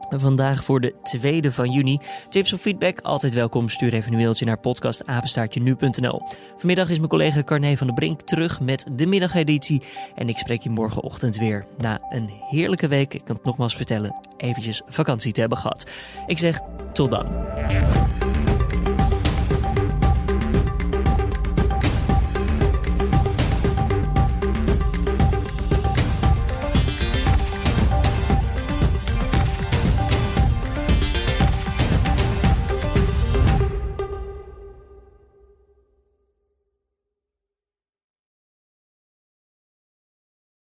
Vandaag 0.10 0.64
voor 0.64 0.82
de 0.82 0.94
2e 1.18 1.48
van 1.48 1.72
juni. 1.72 2.00
Tips 2.30 2.54
of 2.54 2.62
feedback, 2.62 3.00
altijd 3.00 3.34
welkom. 3.34 3.70
Stuur 3.70 3.94
even 3.94 4.12
een 4.12 4.20
mailtje 4.20 4.46
naar 4.46 4.60
podcastapenstaartje.nu.nl. 4.60 6.22
Vanmiddag 6.58 6.90
is 6.90 6.98
mijn 6.98 7.10
collega 7.10 7.44
Carne 7.44 7.78
van 7.78 7.88
der 7.88 7.96
Brink 7.96 8.22
terug 8.22 8.60
met 8.60 8.86
de 8.92 9.06
middageditie. 9.06 9.84
En 10.16 10.30
ik 10.30 10.38
spreek 10.38 10.62
je 10.62 10.70
morgenochtend 10.70 11.38
weer. 11.38 11.66
Na 11.78 12.02
een 12.10 12.30
heerlijke 12.50 12.88
week, 12.88 13.14
ik 13.14 13.26
kan 13.26 13.36
het 13.36 13.46
nogmaals 13.46 13.76
vertellen, 13.76 14.16
eventjes 14.38 14.82
vakantie 14.88 15.32
te 15.32 15.40
hebben 15.40 15.58
gehad. 15.58 15.86
Ik 16.28 16.38
zeg 16.38 16.60
tot 16.94 17.12
dan. 17.12 17.28